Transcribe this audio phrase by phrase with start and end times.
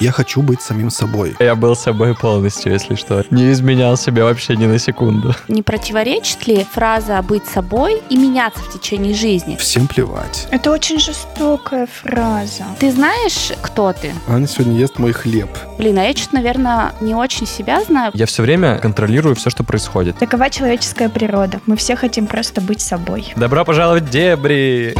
[0.00, 1.36] Я хочу быть самим собой.
[1.38, 3.22] Я был собой полностью, если что.
[3.28, 5.34] Не изменял себя вообще ни на секунду.
[5.46, 9.56] Не противоречит ли фраза «быть собой» и меняться в течение жизни?
[9.56, 10.48] Всем плевать.
[10.50, 12.64] Это очень жестокая фраза.
[12.78, 14.14] Ты знаешь, кто ты?
[14.26, 15.50] Аня сегодня ест мой хлеб.
[15.76, 18.10] Блин, а я что-то, наверное, не очень себя знаю.
[18.14, 20.18] Я все время контролирую все, что происходит.
[20.18, 21.60] Такова человеческая природа.
[21.66, 23.34] Мы все хотим просто быть собой.
[23.36, 24.94] Добро пожаловать в дебри!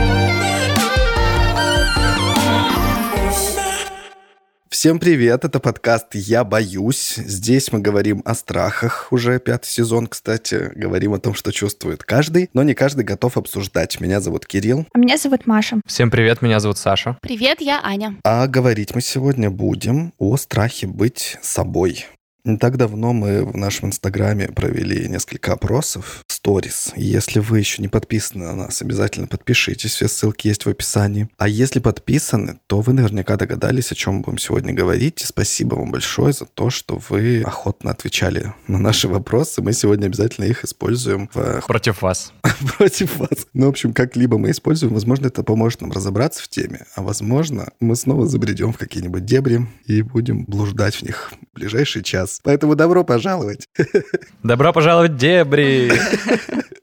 [4.72, 7.16] Всем привет, это подкаст «Я боюсь».
[7.16, 10.70] Здесь мы говорим о страхах, уже пятый сезон, кстати.
[10.76, 13.98] Говорим о том, что чувствует каждый, но не каждый готов обсуждать.
[13.98, 14.86] Меня зовут Кирилл.
[14.94, 15.80] А меня зовут Маша.
[15.86, 17.18] Всем привет, меня зовут Саша.
[17.20, 18.14] Привет, я Аня.
[18.22, 22.06] А говорить мы сегодня будем о страхе быть собой.
[22.44, 26.92] Не так давно мы в нашем инстаграме провели несколько опросов, сторис.
[26.96, 31.28] Если вы еще не подписаны на нас, обязательно подпишитесь, все ссылки есть в описании.
[31.36, 35.20] А если подписаны, то вы наверняка догадались, о чем мы будем сегодня говорить.
[35.22, 39.60] И спасибо вам большое за то, что вы охотно отвечали на наши вопросы.
[39.60, 41.62] Мы сегодня обязательно их используем в...
[41.66, 42.32] Против вас.
[42.78, 43.46] Против вас.
[43.52, 44.94] Ну, в общем, как-либо мы используем.
[44.94, 49.66] Возможно, это поможет нам разобраться в теме, а возможно, мы снова забредем в какие-нибудь дебри
[49.84, 52.40] и будем блуждать в них в ближайший час нас.
[52.42, 53.66] Поэтому добро пожаловать.
[54.42, 55.92] Добро пожаловать в дебри!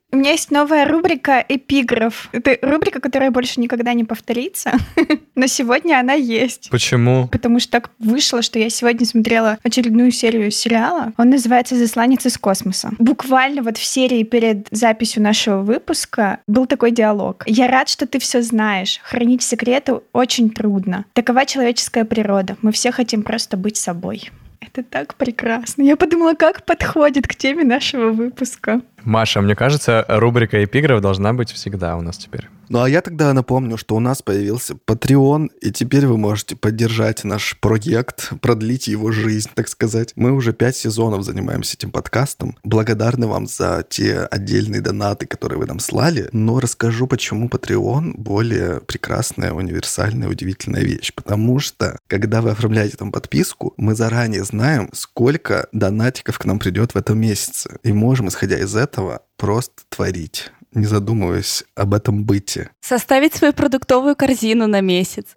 [0.10, 2.30] У меня есть новая рубрика «Эпиграф».
[2.32, 4.72] Это рубрика, которая больше никогда не повторится,
[5.36, 6.70] но сегодня она есть.
[6.72, 7.28] Почему?
[7.28, 11.12] Потому что так вышло, что я сегодня смотрела очередную серию сериала.
[11.18, 12.92] Он называется «Засланец из космоса».
[13.00, 17.44] Буквально вот в серии перед записью нашего выпуска был такой диалог.
[17.46, 19.02] «Я рад, что ты все знаешь.
[19.04, 21.04] Хранить секреты очень трудно.
[21.14, 22.56] Такова человеческая природа.
[22.62, 24.32] Мы все хотим просто быть собой».
[24.60, 25.84] Это так прекрасно.
[25.84, 28.82] Я подумала, как подходит к теме нашего выпуска.
[29.08, 32.50] Маша, мне кажется, рубрика эпиграф должна быть всегда у нас теперь.
[32.68, 37.24] Ну а я тогда напомню, что у нас появился Patreon, и теперь вы можете поддержать
[37.24, 40.12] наш проект, продлить его жизнь, так сказать.
[40.18, 42.58] Мы уже пять сезонов занимаемся этим подкастом.
[42.66, 48.82] Благодарны вам за те отдельные донаты, которые вы нам слали, но расскажу, почему Patreon более
[48.82, 51.14] прекрасная, универсальная, удивительная вещь.
[51.14, 56.94] Потому что, когда вы оформляете там подписку, мы заранее знаем, сколько донатиков к нам придет
[56.94, 57.78] в этом месяце.
[57.84, 58.97] И можем, исходя из этого,
[59.38, 62.70] просто творить не задумываясь об этом быте.
[62.82, 65.36] Составить свою продуктовую корзину на месяц.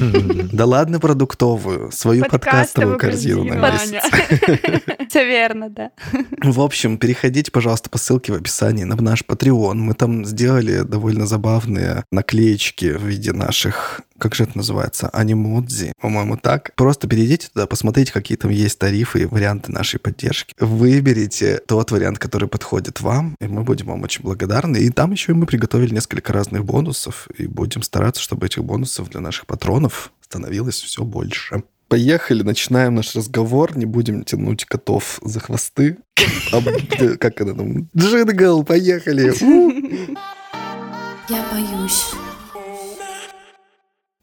[0.52, 4.02] Да ладно продуктовую, свою подкастовую корзину на месяц.
[5.08, 5.90] Все верно, да.
[6.42, 9.74] В общем, переходите, пожалуйста, по ссылке в описании на наш Patreon.
[9.74, 16.36] Мы там сделали довольно забавные наклеечки в виде наших как же это называется, анимодзи, по-моему,
[16.36, 16.72] так.
[16.74, 20.54] Просто перейдите туда, посмотрите, какие там есть тарифы и варианты нашей поддержки.
[20.58, 24.78] Выберите тот вариант, который подходит вам, и мы будем вам очень благодарны.
[24.78, 29.20] И там еще мы приготовили несколько разных бонусов, и будем стараться, чтобы этих бонусов для
[29.20, 29.77] наших патронов
[30.20, 31.62] становилось все больше.
[31.88, 35.96] Поехали, начинаем наш разговор, не будем тянуть котов за хвосты.
[37.18, 37.88] Как это там?
[37.96, 39.32] Джингл, поехали!
[41.28, 42.06] Я боюсь.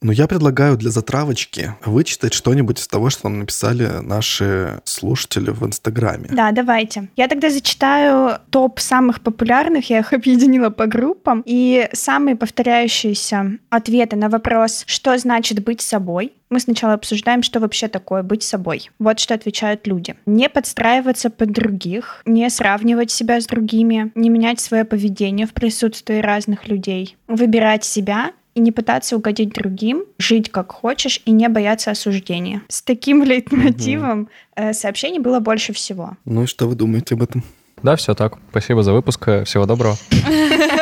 [0.06, 5.66] Но я предлагаю для затравочки вычитать что-нибудь из того, что нам написали наши слушатели в
[5.66, 6.30] Инстаграме.
[6.32, 7.10] Да, давайте.
[7.16, 14.16] Я тогда зачитаю топ самых популярных, я их объединила по группам, и самые повторяющиеся ответы
[14.16, 18.92] на вопрос, что значит быть собой, мы сначала обсуждаем, что вообще такое быть собой.
[19.00, 20.14] Вот что отвечают люди.
[20.28, 26.20] Не подстраиваться под других, не сравнивать себя с другими, не менять свое поведение в присутствии
[26.20, 31.92] разных людей, выбирать себя и не пытаться угодить другим, жить как хочешь и не бояться
[31.92, 32.64] осуждения.
[32.70, 34.74] С таким лейтмотивом угу.
[34.74, 36.18] сообщений было больше всего.
[36.26, 37.44] Ну и что вы думаете об этом?
[37.86, 38.34] Да, все так.
[38.50, 39.44] Спасибо за выпуск.
[39.46, 39.96] Всего доброго.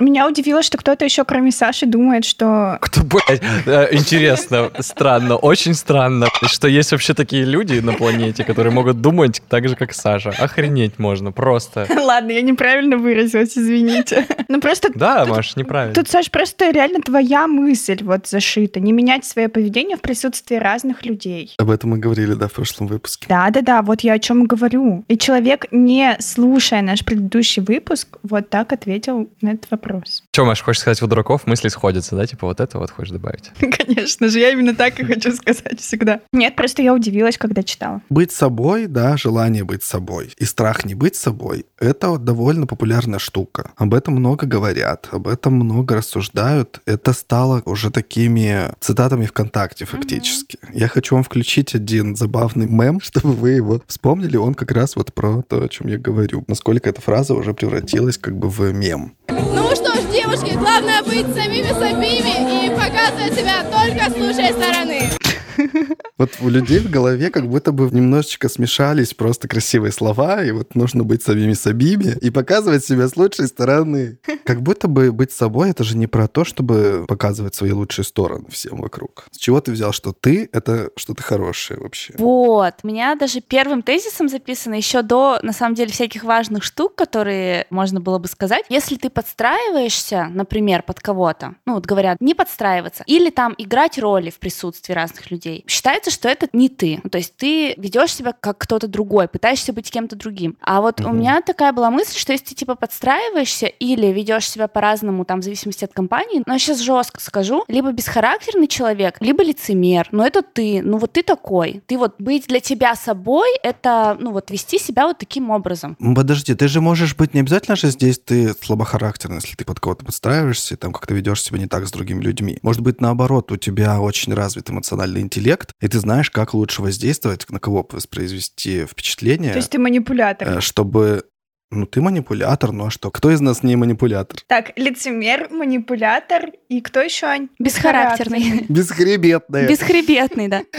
[0.00, 2.78] Меня удивило, что кто-то еще, кроме Саши, думает, что...
[2.80, 8.72] Кто, блядь, э, интересно, странно, очень странно, что есть вообще такие люди на планете, которые
[8.72, 10.30] могут думать так же, как Саша.
[10.30, 11.86] Охренеть можно, просто.
[11.96, 14.26] Ладно, я неправильно выразилась, извините.
[14.48, 14.90] Ну просто...
[14.94, 15.94] Да, Маш, неправильно.
[15.94, 18.80] Тут, Саш, просто реально твоя мысль вот зашита.
[18.80, 21.54] Не менять свое поведение в присутствии разных людей.
[21.56, 23.26] Об этом мы говорили, да, в прошлом выпуске.
[23.30, 25.06] Да-да-да, вот я о чем говорю.
[25.08, 30.24] И человек, не слушая наш предыдущий выпуск, вот так ответил на этот вопрос.
[30.32, 32.26] Че, Маш, хочешь сказать, у дураков мысли сходятся, да?
[32.26, 33.50] Типа вот это вот хочешь добавить?
[33.58, 36.20] Конечно же, я именно так и хочу сказать всегда.
[36.32, 38.02] Нет, просто я удивилась, когда читала.
[38.08, 40.32] Быть собой, да, желание быть собой.
[40.36, 43.72] И страх не быть собой— это вот довольно популярная штука.
[43.76, 46.80] Об этом много говорят, об этом много рассуждают.
[46.86, 50.56] Это стало уже такими цитатами ВКонтакте фактически.
[50.56, 50.78] Mm-hmm.
[50.78, 54.36] Я хочу вам включить один забавный мем, чтобы вы его вспомнили.
[54.36, 56.44] Он как раз вот про то, о чем я говорю.
[56.48, 59.14] Насколько эта фраза уже превратилась как бы в мем.
[59.28, 65.10] Ну что ж, девушки, главное быть самими собими и показывать себя только с лучшей стороны.
[66.18, 70.74] Вот у людей в голове как будто бы немножечко смешались просто красивые слова, и вот
[70.74, 74.18] нужно быть самими собими и показывать себя с лучшей стороны.
[74.44, 78.44] Как будто бы быть собой— это же не про то, чтобы показывать свои лучшие стороны
[78.50, 79.26] всем вокруг.
[79.30, 82.14] С чего ты взял, что ты— это что-то хорошее вообще?
[82.18, 82.74] Вот.
[82.82, 87.66] У меня даже первым тезисом записано еще до, на самом деле, всяких важных штук, которые
[87.70, 88.64] можно было бы сказать.
[88.68, 94.30] Если ты подстраиваешься, например, под кого-то, ну вот говорят, не подстраиваться, или там играть роли
[94.30, 97.00] в присутствии разных людей, считается, что это не ты.
[97.02, 100.56] Ну, то есть ты ведешь себя как кто-то другой, пытаешься быть кем-то другим.
[100.60, 101.10] А вот угу.
[101.10, 105.40] у меня такая была мысль, что если ты типа подстраиваешься или ведешь себя по-разному, там,
[105.40, 110.08] в зависимости от компании, но я сейчас жестко скажу, либо бесхарактерный человек, либо лицемер.
[110.12, 111.82] Но это ты, ну вот ты такой.
[111.86, 115.96] Ты вот быть для тебя собой, это, ну вот вести себя вот таким образом.
[116.14, 120.04] Подожди, ты же можешь быть не обязательно же здесь ты слабохарактерный, если ты под кого-то
[120.04, 122.58] подстраиваешься, и там как-то ведешь себя не так с другими людьми.
[122.62, 127.48] Может быть, наоборот, у тебя очень развит эмоциональный интеллект, и ты знаешь, как лучше воздействовать,
[127.50, 129.52] на кого воспроизвести впечатление.
[129.52, 130.58] То есть ты манипулятор.
[130.58, 131.24] Э, чтобы
[131.70, 133.10] ну, ты манипулятор, ну а что?
[133.10, 134.40] Кто из нас не манипулятор?
[134.46, 137.48] Так, лицемер, манипулятор и кто еще?
[137.58, 138.66] Бесхарактерный.
[138.68, 139.66] Бесхребетный.
[139.66, 140.62] Бесхребетный, да.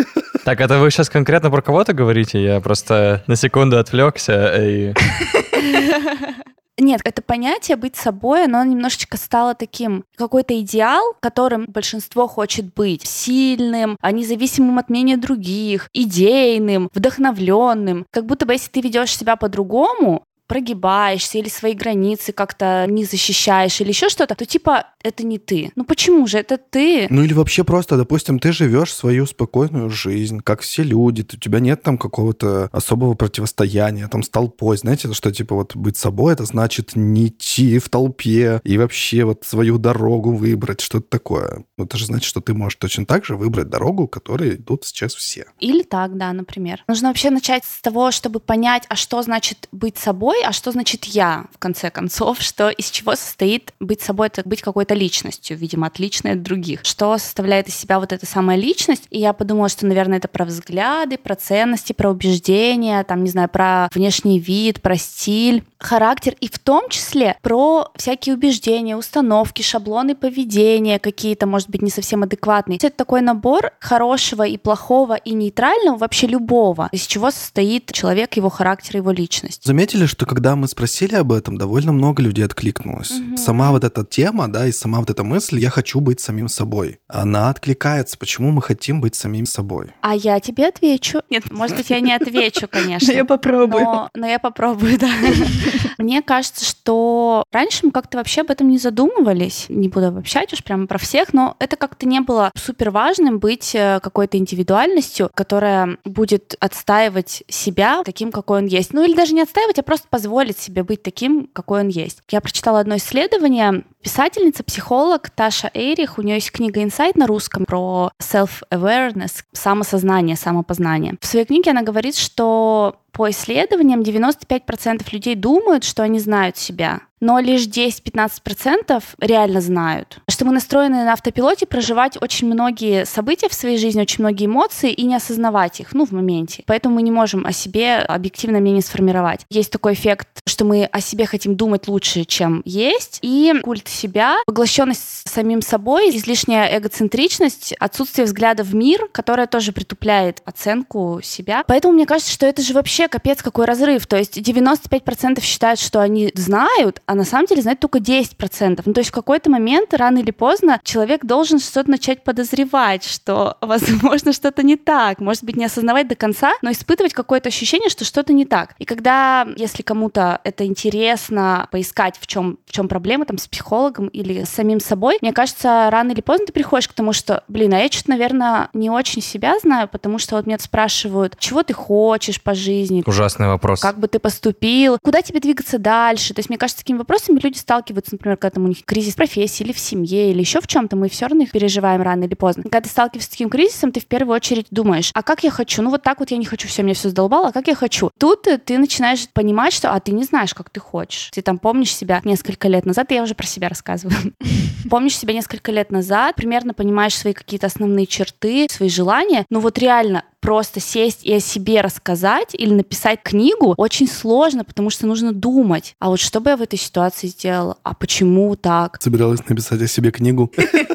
[0.46, 2.44] Так, это вы сейчас конкретно про кого-то говорите?
[2.44, 4.94] Я просто на секунду отвлекся и...
[6.80, 13.06] Нет, это понятие быть собой, оно немножечко стало таким, какой-то идеал, которым большинство хочет быть.
[13.06, 18.08] Сильным, а независимым от мнения других, идейным, вдохновленным.
[18.10, 20.24] Как будто бы если ты ведешь себя по-другому,
[20.54, 25.72] прогибаешься или свои границы как-то не защищаешь или еще что-то, то типа это не ты.
[25.76, 27.08] Ну почему же это ты?
[27.10, 31.60] Ну или вообще просто, допустим, ты живешь свою спокойную жизнь, как все люди, у тебя
[31.60, 36.46] нет там какого-то особого противостояния там с толпой, знаете, что типа вот быть собой, это
[36.46, 41.64] значит не идти в толпе и вообще вот свою дорогу выбрать, что-то такое.
[41.80, 45.16] Ну, это же значит, что ты можешь точно так же выбрать дорогу, которой идут сейчас
[45.16, 45.48] все.
[45.60, 46.84] Или так, да, например.
[46.88, 51.06] Нужно вообще начать с того, чтобы понять, а что значит быть собой, а что значит
[51.06, 55.88] я, в конце концов, что из чего состоит быть собой, это быть какой-то личностью, видимо,
[55.88, 56.82] отличной от других.
[56.84, 59.04] Что составляет из себя вот эта самая личность?
[59.10, 63.50] И я подумала, что, наверное, это про взгляды, про ценности, про убеждения, там, не знаю,
[63.50, 70.16] про внешний вид, про стиль, характер, и в том числе про всякие убеждения, установки, шаблоны
[70.16, 72.78] поведения какие-то, может быть, не совсем адекватные.
[72.78, 78.50] Это такой набор хорошего и плохого и нейтрального, вообще любого, из чего состоит человек, его
[78.50, 79.64] характер, его личность.
[79.64, 83.12] Заметили, что когда мы спросили об этом, довольно много людей откликнулось.
[83.12, 83.38] Угу.
[83.38, 87.00] Сама вот эта тема, да, и сама вот эта мысль «я хочу быть самим собой»,
[87.08, 88.18] она откликается.
[88.18, 89.92] Почему мы хотим быть самим собой?
[90.02, 91.22] А я тебе отвечу.
[91.30, 93.12] Нет, может быть, я не отвечу, конечно.
[93.12, 94.10] Я попробую.
[94.14, 95.10] Но я попробую, да.
[95.98, 99.66] Мне кажется, что раньше мы как-то вообще об этом не задумывались.
[99.70, 103.74] Не буду обобщать уж прямо про всех, но это как-то не было супер важным быть
[103.76, 108.94] э, какой-то индивидуальностью, которая будет отстаивать себя таким, какой он есть.
[108.94, 112.20] Ну или даже не отстаивать, а просто позволить себе быть таким, какой он есть.
[112.30, 113.84] Я прочитала одно исследование.
[114.04, 121.16] Писательница, психолог Таша Эйрих, у нее есть книга «Инсайт» на русском про self-awareness, самосознание, самопознание.
[121.20, 127.02] В своей книге она говорит, что по исследованиям 95% людей думают, что они знают себя,
[127.24, 130.20] но лишь 10-15% реально знают.
[130.28, 134.92] Что мы настроены на автопилоте проживать очень многие события в своей жизни, очень многие эмоции
[134.92, 136.64] и не осознавать их, ну, в моменте.
[136.66, 139.46] Поэтому мы не можем о себе объективно мнение сформировать.
[139.50, 144.38] Есть такой эффект, что мы о себе хотим думать лучше, чем есть, и культ себя,
[144.46, 151.64] поглощенность самим собой, излишняя эгоцентричность, отсутствие взгляда в мир, которое тоже притупляет оценку себя.
[151.68, 154.06] Поэтому мне кажется, что это же вообще капец какой разрыв.
[154.08, 158.82] То есть 95% считают, что они знают, а на самом деле знает только 10%.
[158.86, 163.58] Ну, то есть в какой-то момент, рано или поздно, человек должен что-то начать подозревать, что,
[163.62, 165.20] возможно, что-то не так.
[165.20, 168.76] Может быть, не осознавать до конца, но испытывать какое-то ощущение, что что-то не так.
[168.80, 174.08] И когда, если кому-то это интересно, поискать, в чем, в чем проблема, там, с психологом
[174.08, 177.76] или с самим собой, мне кажется, рано или поздно ты приходишь к тому, что, блин,
[177.76, 181.74] а я что-то, наверное, не очень себя знаю, потому что вот меня спрашивают, чего ты
[181.74, 183.04] хочешь по жизни?
[183.06, 183.82] Ужасный вопрос.
[183.82, 184.98] Как бы ты поступил?
[185.00, 186.34] Куда тебе двигаться дальше?
[186.34, 189.64] То есть, мне кажется, такими вопросами люди сталкиваются, например, когда там у них кризис профессии
[189.64, 192.64] или в семье, или еще в чем-то, мы все равно их переживаем рано или поздно.
[192.64, 195.84] Когда ты сталкиваешься с таким кризисом, ты в первую очередь думаешь, а как я хочу?
[195.84, 198.10] Ну вот так вот я не хочу, все, мне все задолбало, а как я хочу?
[198.18, 201.30] Тут ты начинаешь понимать, что, а ты не знаешь, как ты хочешь.
[201.34, 204.16] Ты там помнишь себя несколько лет назад, я уже про себя рассказываю.
[204.90, 209.78] Помнишь себя несколько лет назад, примерно понимаешь свои какие-то основные черты, свои желания, но вот
[209.78, 215.34] реально просто сесть и о себе рассказать или написать книгу очень сложно, потому что нужно
[215.34, 215.96] думать.
[216.00, 217.78] А вот что бы я в этой ситуации сделала?
[217.84, 219.02] А почему так?
[219.02, 220.52] Собиралась написать о себе книгу.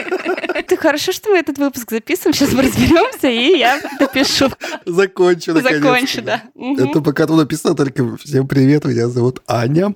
[0.78, 2.34] Ты хорошо, что мы этот выпуск записываем.
[2.34, 4.48] Сейчас мы разберемся, и я допишу.
[4.86, 5.82] Закончу, наконец-то.
[5.82, 6.42] Закончу, да.
[6.54, 9.94] Это пока тут написано только «Всем привет, меня зовут Аня».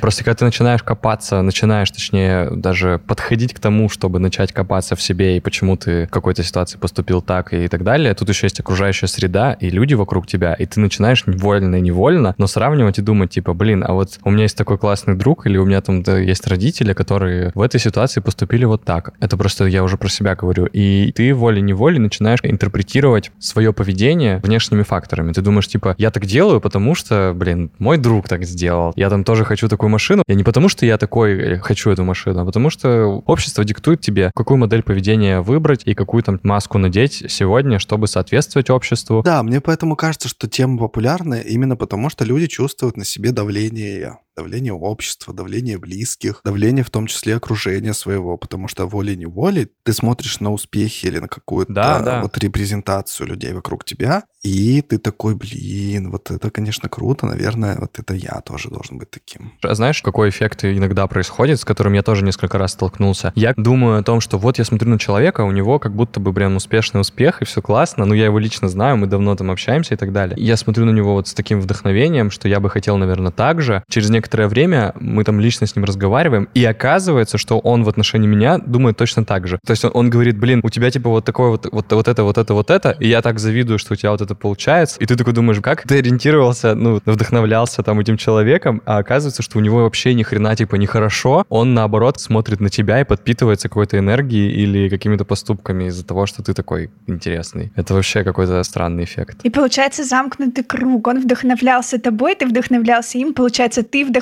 [0.00, 5.02] Просто когда ты начинаешь копаться, начинаешь, точнее, даже подходить к тому, чтобы начать копаться в
[5.02, 8.60] себе и почему ты в какой-то ситуации поступил так и так далее, тут еще есть
[8.60, 13.02] окружающая среда и люди вокруг тебя, и ты начинаешь вольно и невольно, но сравнивать и
[13.02, 16.02] думать, типа, блин, а вот у меня есть такой классный друг, или у меня там
[16.02, 19.12] да, есть родители, которые в этой ситуации поступили вот так.
[19.26, 20.66] Это просто я уже про себя говорю.
[20.66, 25.32] И ты волей-неволей начинаешь интерпретировать свое поведение внешними факторами.
[25.32, 28.92] Ты думаешь, типа, я так делаю, потому что, блин, мой друг так сделал.
[28.94, 30.22] Я там тоже хочу такую машину.
[30.28, 34.00] Я не потому, что я такой э, хочу эту машину, а потому что общество диктует
[34.00, 39.22] тебе, какую модель поведения выбрать и какую там маску надеть сегодня, чтобы соответствовать обществу.
[39.24, 44.18] Да, мне поэтому кажется, что тема популярная именно потому, что люди чувствуют на себе давление
[44.36, 50.40] давление общества, давление близких, давление в том числе окружения своего, потому что волей-неволей ты смотришь
[50.40, 52.22] на успехи или на какую-то Да, да.
[52.22, 57.98] вот репрезентацию людей вокруг тебя, и ты такой, блин, вот это, конечно, круто, наверное, вот
[57.98, 59.52] это я тоже должен быть таким.
[59.62, 63.32] А знаешь, какой эффект иногда происходит, с которым я тоже несколько раз столкнулся?
[63.34, 66.32] Я думаю о том, что вот я смотрю на человека, у него как будто бы
[66.32, 69.94] прям успешный успех, и все классно, ну я его лично знаю, мы давно там общаемся
[69.94, 70.36] и так далее.
[70.38, 73.82] Я смотрю на него вот с таким вдохновением, что я бы хотел, наверное, так же.
[73.88, 78.26] Через некоторое время мы там лично с ним разговариваем, и оказывается, что он в отношении
[78.26, 79.58] меня думает точно так же.
[79.64, 82.22] То есть он, он говорит, блин, у тебя типа вот такое вот, вот, вот это,
[82.24, 84.96] вот это, вот это, и я так завидую, что у тебя вот это получается.
[85.00, 89.58] И ты такой думаешь, как ты ориентировался, ну, вдохновлялся там этим человеком, а оказывается, что
[89.58, 93.98] у него вообще ни хрена типа нехорошо, он наоборот смотрит на тебя и подпитывается какой-то
[93.98, 97.72] энергией или какими-то поступками из-за того, что ты такой интересный.
[97.76, 99.38] Это вообще какой-то странный эффект.
[99.42, 101.06] И получается замкнутый круг.
[101.06, 103.34] Он вдохновлялся тобой, ты вдохновлялся им.
[103.34, 104.15] Получается, ты вдохновлялся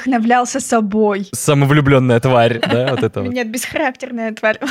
[0.60, 1.28] собой.
[1.32, 3.20] Самовлюбленная тварь, да, вот это.
[3.20, 4.58] Нет, бесхарактерная тварь.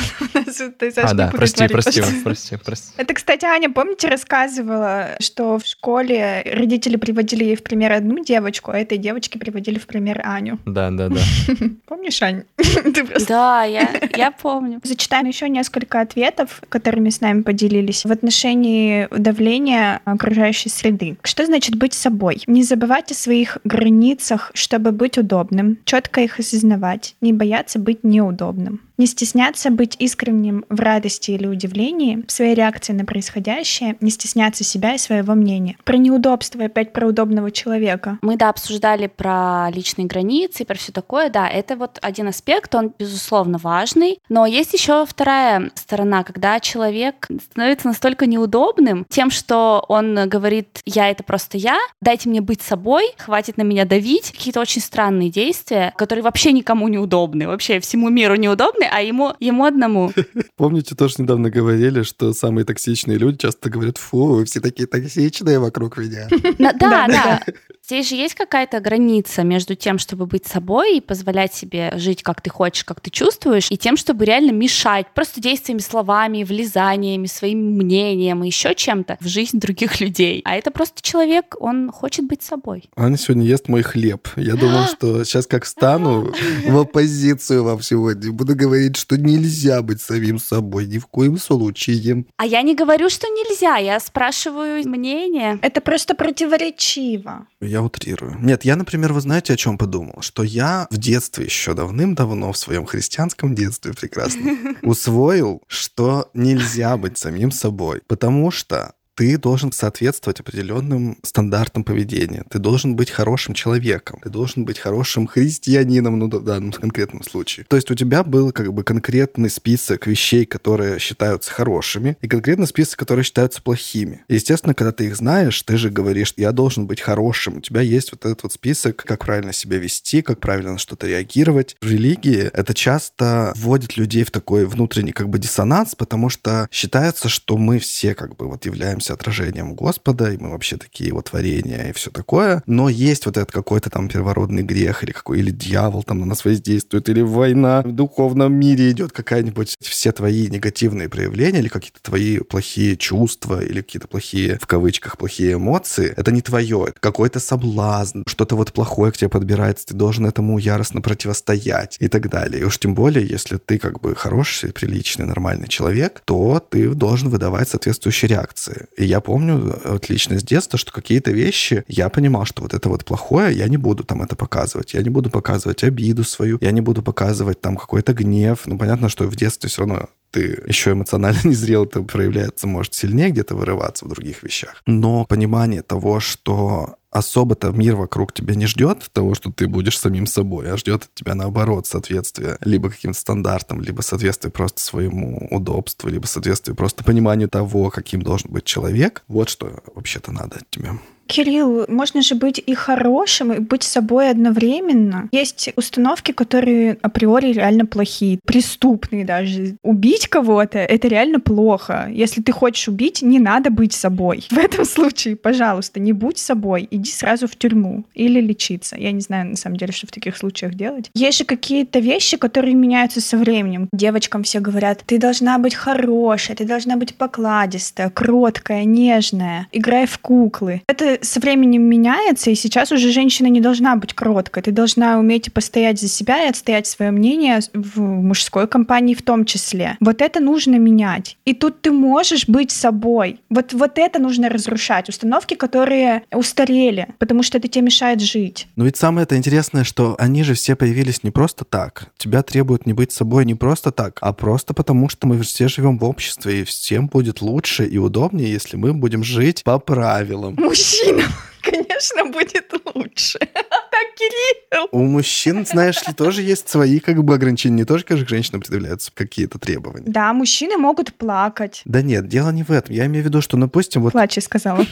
[0.96, 2.92] А, да, прости, прости, прости, прости.
[2.96, 8.70] Это, кстати, Аня, помните, рассказывала, что в школе родители приводили ей в пример одну девочку,
[8.70, 10.58] а этой девочке приводили в пример Аню.
[10.64, 11.20] Да, да, да.
[11.86, 12.44] Помнишь, Ань?
[12.56, 14.80] Просто Да, я, я помню.
[14.82, 21.16] Зачитаем еще несколько ответов, которыми с нами поделились в отношении давления окружающей среды.
[21.22, 22.42] Что значит быть собой?
[22.46, 28.80] Не забывать о своих границах, чтобы быть удобным, четко их осознавать, не бояться быть неудобным.
[28.96, 34.62] Не стесняться быть искренним в радости или удивлении, в своей реакции на происходящее, не стесняться
[34.62, 35.76] себя и своего мнения.
[35.84, 38.18] Про неудобство, опять про удобного человека.
[38.22, 42.74] Мы, да, обсуждали про личные границы и про все такое, да, это вот один аспект,
[42.74, 49.84] он, безусловно, важный, но есть еще вторая сторона, когда человек становится настолько неудобным тем, что
[49.88, 54.60] он говорит, я это просто я, дайте мне быть собой, хватит на меня давить, какие-то
[54.60, 59.64] очень странные действия, которые вообще никому не удобны, вообще всему миру неудобны, а ему, ему
[59.64, 60.12] одному.
[60.56, 65.58] Помните, тоже недавно говорили, что самые токсичные люди часто говорят, фу, вы все такие токсичные
[65.58, 66.28] вокруг меня.
[66.58, 67.42] Да, да.
[67.86, 72.40] Здесь же есть какая-то граница между тем, чтобы быть собой и позволять себе жить, как
[72.40, 77.76] ты хочешь, как ты чувствуешь, и тем, чтобы реально мешать просто действиями, словами, влезаниями, своим
[77.76, 80.40] мнением и еще чем-то в жизнь других людей.
[80.46, 82.88] А это просто человек, он хочет быть собой.
[82.96, 84.28] Аня сегодня ест мой хлеб.
[84.36, 86.32] Я думал, что сейчас как встану
[86.66, 92.24] в оппозицию вам сегодня, буду говорить, что нельзя быть самим собой ни в коем случае.
[92.38, 95.58] А я не говорю, что нельзя, я спрашиваю мнение.
[95.60, 97.46] Это просто противоречиво.
[97.74, 98.36] Я утрирую.
[98.40, 100.20] Нет, я, например, вы знаете, о чем подумал?
[100.20, 107.18] Что я в детстве еще давным-давно, в своем христианском детстве прекрасно, усвоил, что нельзя быть
[107.18, 108.00] самим собой.
[108.06, 112.44] Потому что ты должен соответствовать определенным стандартам поведения.
[112.50, 114.20] Ты должен быть хорошим человеком.
[114.22, 117.66] Ты должен быть хорошим христианином, ну, в данном конкретном случае.
[117.68, 122.66] То есть у тебя был как бы конкретный список вещей, которые считаются хорошими, и конкретный
[122.66, 124.24] список, которые считаются плохими.
[124.28, 127.58] И, естественно, когда ты их знаешь, ты же говоришь, я должен быть хорошим.
[127.58, 131.06] У тебя есть вот этот вот список, как правильно себя вести, как правильно на что-то
[131.06, 131.76] реагировать.
[131.80, 137.28] В религии это часто вводит людей в такой внутренний как бы диссонанс, потому что считается,
[137.28, 141.90] что мы все как бы вот являемся отражением Господа, и мы вообще такие его творения
[141.90, 142.62] и все такое.
[142.66, 146.44] Но есть вот этот какой-то там первородный грех или какой, или дьявол там на нас
[146.44, 149.76] воздействует, или война в духовном мире идет какая-нибудь.
[149.80, 155.54] Все твои негативные проявления или какие-то твои плохие чувства или какие-то плохие, в кавычках, плохие
[155.54, 160.26] эмоции, это не твое, это какой-то соблазн, что-то вот плохое к тебе подбирается, ты должен
[160.26, 162.62] этому яростно противостоять и так далее.
[162.62, 167.28] И уж тем более, если ты как бы хороший, приличный, нормальный человек, то ты должен
[167.28, 168.86] выдавать соответствующие реакции.
[168.96, 173.04] И я помню отлично с детства, что какие-то вещи, я понимал, что вот это вот
[173.04, 174.94] плохое, я не буду там это показывать.
[174.94, 178.62] Я не буду показывать обиду свою, я не буду показывать там какой-то гнев.
[178.66, 182.94] Ну, понятно, что в детстве все равно ты еще эмоционально не зрел, это проявляется, может,
[182.94, 184.82] сильнее где-то вырываться в других вещах.
[184.86, 190.26] Но понимание того, что особо-то мир вокруг тебя не ждет того, что ты будешь самим
[190.26, 196.08] собой, а ждет от тебя наоборот соответствие либо каким-то стандартам, либо соответствие просто своему удобству,
[196.08, 199.22] либо соответствие просто пониманию того, каким должен быть человек.
[199.28, 200.98] Вот что вообще-то надо от тебя.
[201.26, 205.28] Кирилл, можно же быть и хорошим, и быть собой одновременно.
[205.32, 209.76] Есть установки, которые априори реально плохие, преступные даже.
[209.82, 212.08] Убить кого-то— это реально плохо.
[212.12, 214.46] Если ты хочешь убить, не надо быть собой.
[214.50, 218.96] В этом случае, пожалуйста, не будь собой, иди сразу в тюрьму или лечиться.
[218.96, 221.10] Я не знаю, на самом деле, что в таких случаях делать.
[221.14, 223.88] Есть же какие-то вещи, которые меняются со временем.
[223.92, 230.18] Девочкам все говорят, ты должна быть хорошая, ты должна быть покладистая, кроткая, нежная, играй в
[230.18, 230.82] куклы.
[230.86, 234.62] Это со временем меняется, и сейчас уже женщина не должна быть кроткой.
[234.62, 239.44] Ты должна уметь постоять за себя и отстоять свое мнение в мужской компании в том
[239.44, 239.96] числе.
[240.00, 241.36] Вот это нужно менять.
[241.44, 243.40] И тут ты можешь быть собой.
[243.50, 245.08] Вот, вот это нужно разрушать.
[245.08, 248.66] Установки, которые устарели, потому что это тебе мешает жить.
[248.76, 252.08] Но ведь самое это интересное, что они же все появились не просто так.
[252.16, 255.98] Тебя требуют не быть собой не просто так, а просто потому, что мы все живем
[255.98, 260.54] в обществе, и всем будет лучше и удобнее, если мы будем жить по правилам.
[260.58, 261.32] Мужчина мужчинам,
[261.62, 263.38] конечно, будет лучше.
[263.94, 264.88] Так, Кирилл.
[264.90, 267.76] У мужчин, знаешь ли, тоже есть свои как бы ограничения.
[267.76, 270.10] Не тоже, как к женщинам предъявляются какие-то требования.
[270.10, 271.82] Да, мужчины могут плакать.
[271.84, 272.92] Да нет, дело не в этом.
[272.92, 274.10] Я имею в виду, что, допустим, вот...
[274.10, 274.84] Плачь, сказала.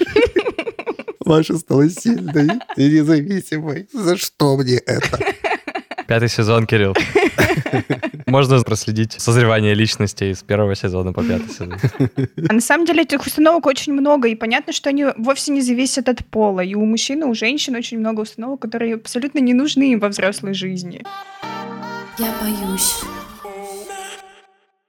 [1.25, 3.88] Маша стала сильной и независимой.
[3.92, 5.19] За что мне это?
[6.06, 6.94] Пятый сезон, Кирилл.
[8.26, 11.75] Можно проследить созревание личности с первого сезона по пятый сезон.
[12.49, 16.09] А на самом деле этих установок очень много, и понятно, что они вовсе не зависят
[16.09, 16.61] от пола.
[16.61, 20.09] И у мужчин, и у женщин очень много установок, которые абсолютно не нужны им во
[20.09, 21.04] взрослой жизни.
[22.18, 23.00] Я боюсь.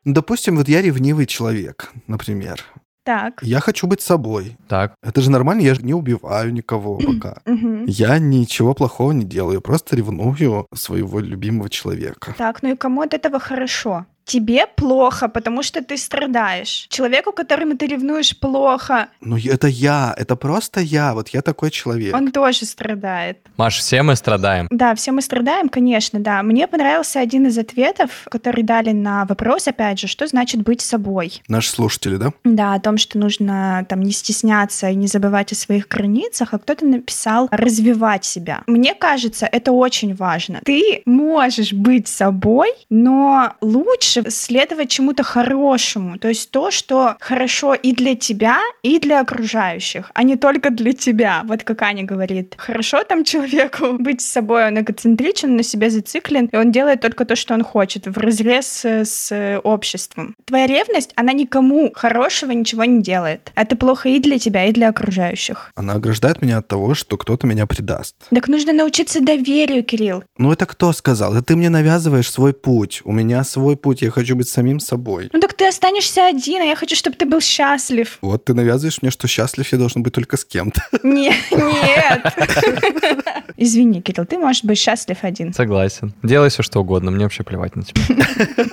[0.05, 2.61] Допустим, вот я ревнивый человек, например.
[3.03, 3.43] Так.
[3.43, 4.57] Я хочу быть собой.
[4.67, 4.95] Так.
[5.03, 7.41] Это же нормально, я же не убиваю никого пока.
[7.85, 12.33] Я ничего плохого не делаю, просто ревную своего любимого человека.
[12.37, 14.05] Так, ну и кому от этого хорошо?
[14.25, 16.87] Тебе плохо, потому что ты страдаешь.
[16.89, 19.07] Человеку, которому ты ревнуешь, плохо.
[19.21, 22.15] Ну, это я, это просто я, вот я такой человек.
[22.15, 23.37] Он тоже страдает.
[23.57, 24.67] Маш, все мы страдаем.
[24.71, 26.43] Да, все мы страдаем, конечно, да.
[26.43, 31.41] Мне понравился один из ответов, который дали на вопрос, опять же, что значит быть собой.
[31.47, 32.33] Наши слушатели, да?
[32.43, 36.59] Да, о том, что нужно там не стесняться и не забывать о своих границах, а
[36.59, 38.63] кто-то написал развивать себя.
[38.67, 40.61] Мне кажется, это очень важно.
[40.63, 47.73] Ты можешь быть собой, но лучше лучше следовать чему-то хорошему, то есть то, что хорошо
[47.73, 51.41] и для тебя, и для окружающих, а не только для тебя.
[51.45, 56.45] Вот как Аня говорит, хорошо там человеку быть с собой, он эгоцентричен, на себе зациклен,
[56.47, 60.35] и он делает только то, что он хочет, в разрез с обществом.
[60.45, 63.51] Твоя ревность, она никому хорошего ничего не делает.
[63.55, 65.71] Это плохо и для тебя, и для окружающих.
[65.75, 68.15] Она ограждает меня от того, что кто-то меня предаст.
[68.29, 70.23] Так нужно научиться доверию, Кирилл.
[70.37, 71.33] Ну это кто сказал?
[71.33, 73.01] Это ты мне навязываешь свой путь.
[73.03, 75.29] У меня свой путь я хочу быть самим собой.
[75.33, 78.17] Ну так ты останешься один, а я хочу, чтобы ты был счастлив.
[78.21, 80.81] Вот ты навязываешь мне, что счастлив я должен быть только с кем-то.
[81.03, 82.33] Нет, нет.
[83.63, 85.53] Извини, Кирилл, ты можешь быть счастлив один.
[85.53, 86.13] Согласен.
[86.21, 88.01] Делай все, что угодно, мне вообще плевать на тебя.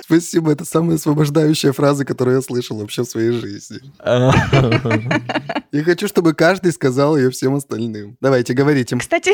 [0.03, 3.79] Спасибо, это самая освобождающая фраза, которую я слышал вообще в своей жизни.
[5.71, 8.17] Я хочу, чтобы каждый сказал ее всем остальным.
[8.19, 8.97] Давайте, говорите.
[8.97, 9.31] Кстати...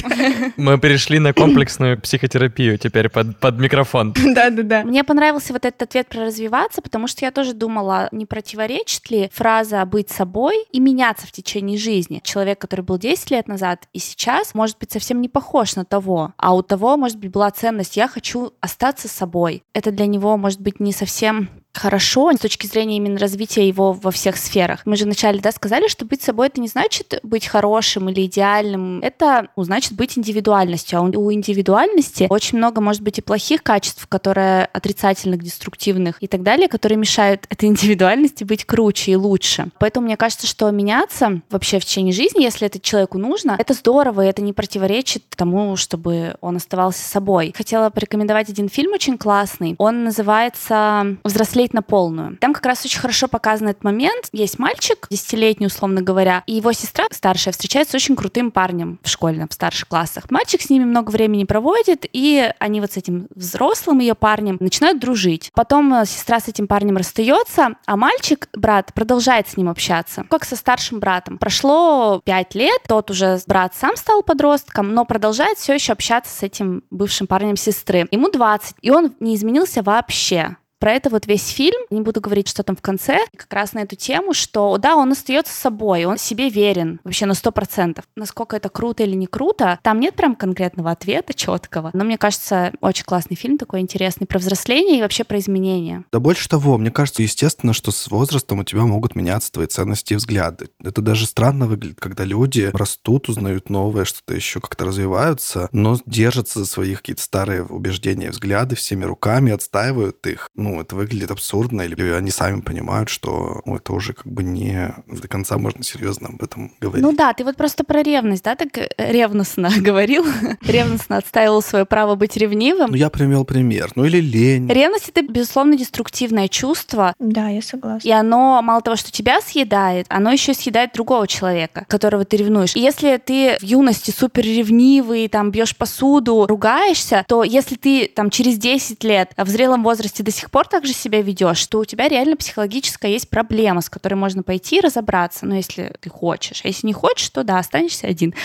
[0.56, 4.12] Мы перешли на комплексную психотерапию теперь под, под микрофон.
[4.12, 4.82] Да-да-да.
[4.82, 9.30] Мне понравился вот этот ответ про развиваться, потому что я тоже думала, не противоречит ли
[9.32, 12.20] фраза «быть собой» и меняться в течение жизни.
[12.24, 16.32] Человек, который был 10 лет назад и сейчас, может быть совсем не похож на того,
[16.36, 19.62] а у того, может быть, была ценность «я хочу остаться собой».
[19.72, 24.10] Это для него, может быть, не совсем хорошо с точки зрения именно развития его во
[24.10, 24.82] всех сферах.
[24.84, 29.00] Мы же вначале да, сказали, что быть собой это не значит быть хорошим или идеальным,
[29.00, 30.98] это ну, значит быть индивидуальностью.
[30.98, 36.42] А у индивидуальности очень много может быть и плохих качеств, которые отрицательных, деструктивных и так
[36.42, 39.68] далее, которые мешают этой индивидуальности быть круче и лучше.
[39.78, 44.26] Поэтому мне кажется, что меняться вообще в течение жизни, если это человеку нужно, это здорово,
[44.26, 47.54] и это не противоречит тому, чтобы он оставался собой.
[47.56, 49.74] Хотела порекомендовать один фильм очень классный.
[49.78, 52.36] Он называется «Взрослеть взрослеть на полную.
[52.38, 54.28] Там как раз очень хорошо показан этот момент.
[54.32, 59.08] Есть мальчик, десятилетний, условно говоря, и его сестра старшая встречается с очень крутым парнем в
[59.08, 60.30] школе, в старших классах.
[60.30, 65.00] Мальчик с ними много времени проводит, и они вот с этим взрослым ее парнем начинают
[65.00, 65.50] дружить.
[65.54, 70.44] Потом э, сестра с этим парнем расстается, а мальчик, брат, продолжает с ним общаться, как
[70.44, 71.38] со старшим братом.
[71.38, 76.42] Прошло пять лет, тот уже брат сам стал подростком, но продолжает все еще общаться с
[76.42, 78.06] этим бывшим парнем сестры.
[78.10, 80.56] Ему 20, и он не изменился вообще.
[80.78, 81.80] Про это вот весь фильм.
[81.90, 83.18] Не буду говорить, что там в конце.
[83.36, 87.34] Как раз на эту тему, что да, он остается собой, он себе верен вообще на
[87.34, 88.04] сто процентов.
[88.16, 91.90] Насколько это круто или не круто, там нет прям конкретного ответа четкого.
[91.92, 96.04] Но мне кажется, очень классный фильм, такой интересный про взросление и вообще про изменения.
[96.12, 100.12] Да больше того, мне кажется, естественно, что с возрастом у тебя могут меняться твои ценности
[100.12, 100.68] и взгляды.
[100.82, 106.60] Это даже странно выглядит, когда люди растут, узнают новое, что-то еще как-то развиваются, но держатся
[106.60, 110.50] за свои какие-то старые убеждения и взгляды всеми руками, отстаивают их.
[110.54, 114.42] Ну, ну, это выглядит абсурдно, или они сами понимают, что ну, это уже как бы
[114.42, 117.02] не до конца можно серьезно об этом говорить.
[117.02, 120.26] Ну да, ты вот просто про ревность, да, так ревностно говорил,
[120.62, 122.90] ревностно отстаивал свое право быть ревнивым.
[122.90, 123.90] Ну, я привел пример.
[123.94, 124.68] Ну, или лень.
[124.68, 127.14] Ревность— это, безусловно, деструктивное чувство.
[127.18, 128.06] Да, я согласна.
[128.06, 132.76] И оно, мало того, что тебя съедает, оно еще съедает другого человека, которого ты ревнуешь.
[132.76, 138.30] И если ты в юности супер ревнивый, там, бьешь посуду, ругаешься, то если ты там
[138.30, 141.78] через 10 лет в зрелом возрасте до сих пор пор так же себя ведешь, что
[141.78, 146.10] у тебя реально психологическая есть проблема, с которой можно пойти и разобраться, ну, если ты
[146.10, 146.62] хочешь.
[146.64, 148.34] А если не хочешь, то да, останешься один.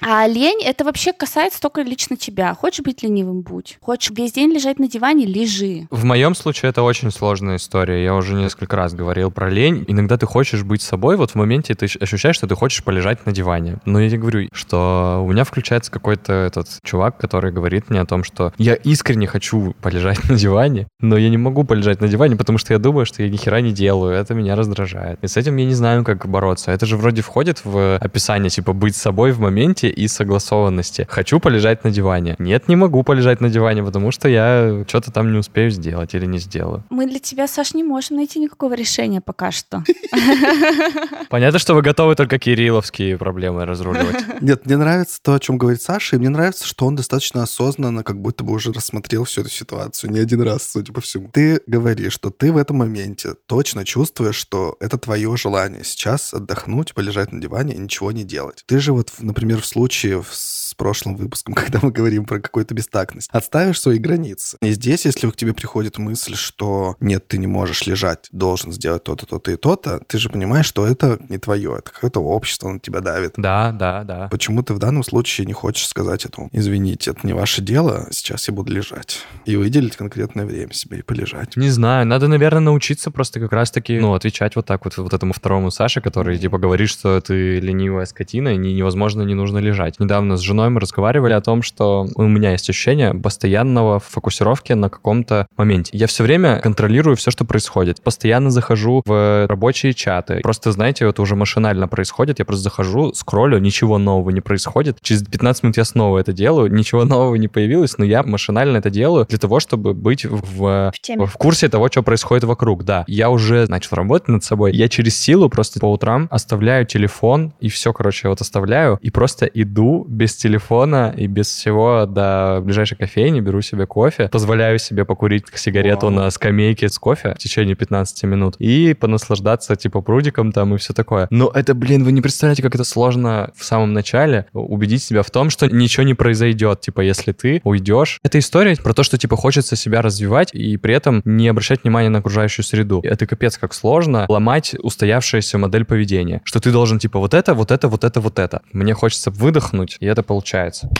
[0.00, 2.54] А лень— это вообще касается только лично тебя.
[2.54, 3.76] Хочешь быть ленивым— будь.
[3.80, 5.88] Хочешь весь день лежать на диване— лежи.
[5.90, 8.04] В моем случае это очень сложная история.
[8.04, 9.84] Я уже несколько раз говорил про лень.
[9.88, 13.32] Иногда ты хочешь быть собой, вот в моменте ты ощущаешь, что ты хочешь полежать на
[13.32, 13.78] диване.
[13.84, 18.06] Но я тебе говорю, что у меня включается какой-то этот чувак, который говорит мне о
[18.06, 22.08] том, что я искренне хочу полежать на диване, но я не могу могу полежать на
[22.08, 24.14] диване, потому что я думаю, что я ни хера не делаю.
[24.14, 25.18] Это меня раздражает.
[25.22, 26.70] И с этим я не знаю, как бороться.
[26.72, 31.06] Это же вроде входит в описание, типа, быть собой в моменте и согласованности.
[31.08, 32.36] Хочу полежать на диване.
[32.38, 36.26] Нет, не могу полежать на диване, потому что я что-то там не успею сделать или
[36.26, 36.84] не сделаю.
[36.90, 39.82] Мы для тебя, Саш, не можем найти никакого решения пока что.
[41.30, 44.24] Понятно, что вы готовы только кирилловские проблемы разруливать.
[44.40, 48.02] Нет, мне нравится то, о чем говорит Саша, и мне нравится, что он достаточно осознанно,
[48.04, 51.60] как будто бы уже рассмотрел всю эту ситуацию не один раз, судя по всему ты
[51.68, 57.30] говоришь, что ты в этом моменте точно чувствуешь, что это твое желание сейчас отдохнуть, полежать
[57.30, 58.64] на диване и ничего не делать.
[58.66, 63.28] Ты же вот, например, в случае с прошлым выпуском, когда мы говорим про какую-то бестактность,
[63.30, 64.56] отставишь свои границы.
[64.62, 69.04] И здесь, если к тебе приходит мысль, что нет, ты не можешь лежать, должен сделать
[69.04, 72.80] то-то, то-то и то-то, ты же понимаешь, что это не твое, это какое-то общество на
[72.80, 73.34] тебя давит.
[73.36, 74.26] Да, да, да.
[74.28, 76.48] Почему ты в данном случае не хочешь сказать этому?
[76.50, 79.20] Извините, это не ваше дело, сейчас я буду лежать.
[79.44, 81.56] И выделить конкретное время себе и полежать лежать?
[81.56, 85.32] Не знаю, надо, наверное, научиться просто как раз-таки, ну, отвечать вот так вот вот этому
[85.32, 90.00] второму Саше, который, типа, говорит, что ты ленивая скотина, и невозможно, не нужно лежать.
[90.00, 94.88] Недавно с женой мы разговаривали о том, что у меня есть ощущение постоянного фокусировки на
[94.88, 95.96] каком-то моменте.
[95.96, 98.02] Я все время контролирую все, что происходит.
[98.02, 100.40] Постоянно захожу в рабочие чаты.
[100.42, 102.38] Просто, знаете, это уже машинально происходит.
[102.38, 104.98] Я просто захожу, скроллю, ничего нового не происходит.
[105.02, 108.90] Через 15 минут я снова это делаю, ничего нового не появилось, но я машинально это
[108.90, 111.17] делаю для того, чтобы быть в, в теме.
[111.26, 113.04] В курсе того, что происходит вокруг, да.
[113.06, 114.72] Я уже начал работать над собой.
[114.72, 119.46] Я через силу просто по утрам оставляю телефон, и все, короче, вот оставляю, и просто
[119.46, 125.44] иду без телефона и без всего до ближайшей кофейни, беру себе кофе, позволяю себе покурить
[125.54, 126.14] сигарету Вау.
[126.14, 130.92] на скамейке с кофе в течение 15 минут и понаслаждаться, типа, прудиком там и все
[130.92, 131.26] такое.
[131.30, 135.30] Но это, блин, вы не представляете, как это сложно в самом начале убедить себя в
[135.30, 138.18] том, что ничего не произойдет, типа, если ты уйдешь.
[138.22, 141.82] Это история про то, что, типа, хочется себя развивать и при этом этом не обращать
[141.82, 143.00] внимания на окружающую среду.
[143.02, 147.70] Это капец как сложно ломать устоявшуюся модель поведения, что ты должен типа вот это, вот
[147.70, 148.62] это, вот это, вот это.
[148.72, 150.90] Мне хочется выдохнуть, и это получается.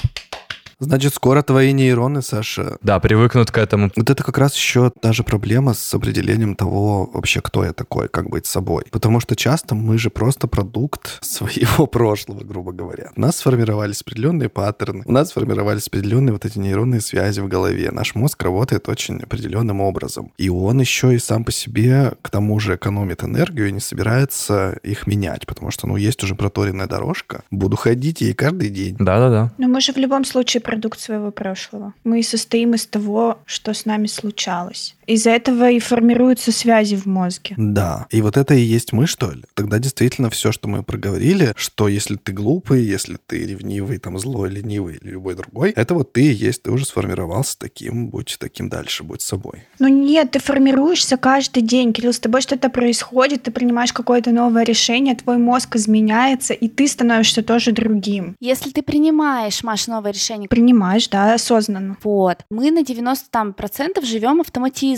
[0.80, 2.78] Значит, скоро твои нейроны, Саша...
[2.82, 3.90] Да, привыкнут к этому.
[3.96, 8.30] Вот это как раз еще даже проблема с определением того, вообще, кто я такой, как
[8.30, 8.84] быть собой.
[8.92, 13.10] Потому что часто мы же просто продукт своего прошлого, грубо говоря.
[13.16, 17.90] У нас сформировались определенные паттерны, у нас сформировались определенные вот эти нейронные связи в голове.
[17.90, 20.30] Наш мозг работает очень определенным образом.
[20.36, 24.78] И он еще и сам по себе, к тому же, экономит энергию и не собирается
[24.84, 27.42] их менять, потому что, ну, есть уже проторенная дорожка.
[27.50, 28.94] Буду ходить ей каждый день.
[29.00, 29.52] Да-да-да.
[29.58, 31.94] Но мы же в любом случае продукт своего прошлого.
[32.04, 34.94] Мы состоим из того, что с нами случалось.
[35.08, 37.54] Из-за этого и формируются связи в мозге.
[37.56, 38.06] Да.
[38.10, 39.42] И вот это и есть мы, что ли?
[39.54, 44.50] Тогда действительно все, что мы проговорили, что если ты глупый, если ты ревнивый, там, злой,
[44.50, 48.68] ленивый или любой другой, это вот ты и есть, ты уже сформировался таким, будь таким
[48.68, 49.64] дальше, будь собой.
[49.78, 54.64] Ну нет, ты формируешься каждый день, Кирилл, с тобой что-то происходит, ты принимаешь какое-то новое
[54.64, 58.36] решение, твой мозг изменяется, и ты становишься тоже другим.
[58.40, 61.96] Если ты принимаешь, Маш, новое решение, Принимаешь, да, осознанно.
[62.02, 64.40] вот, мы на 90 там, процентов живем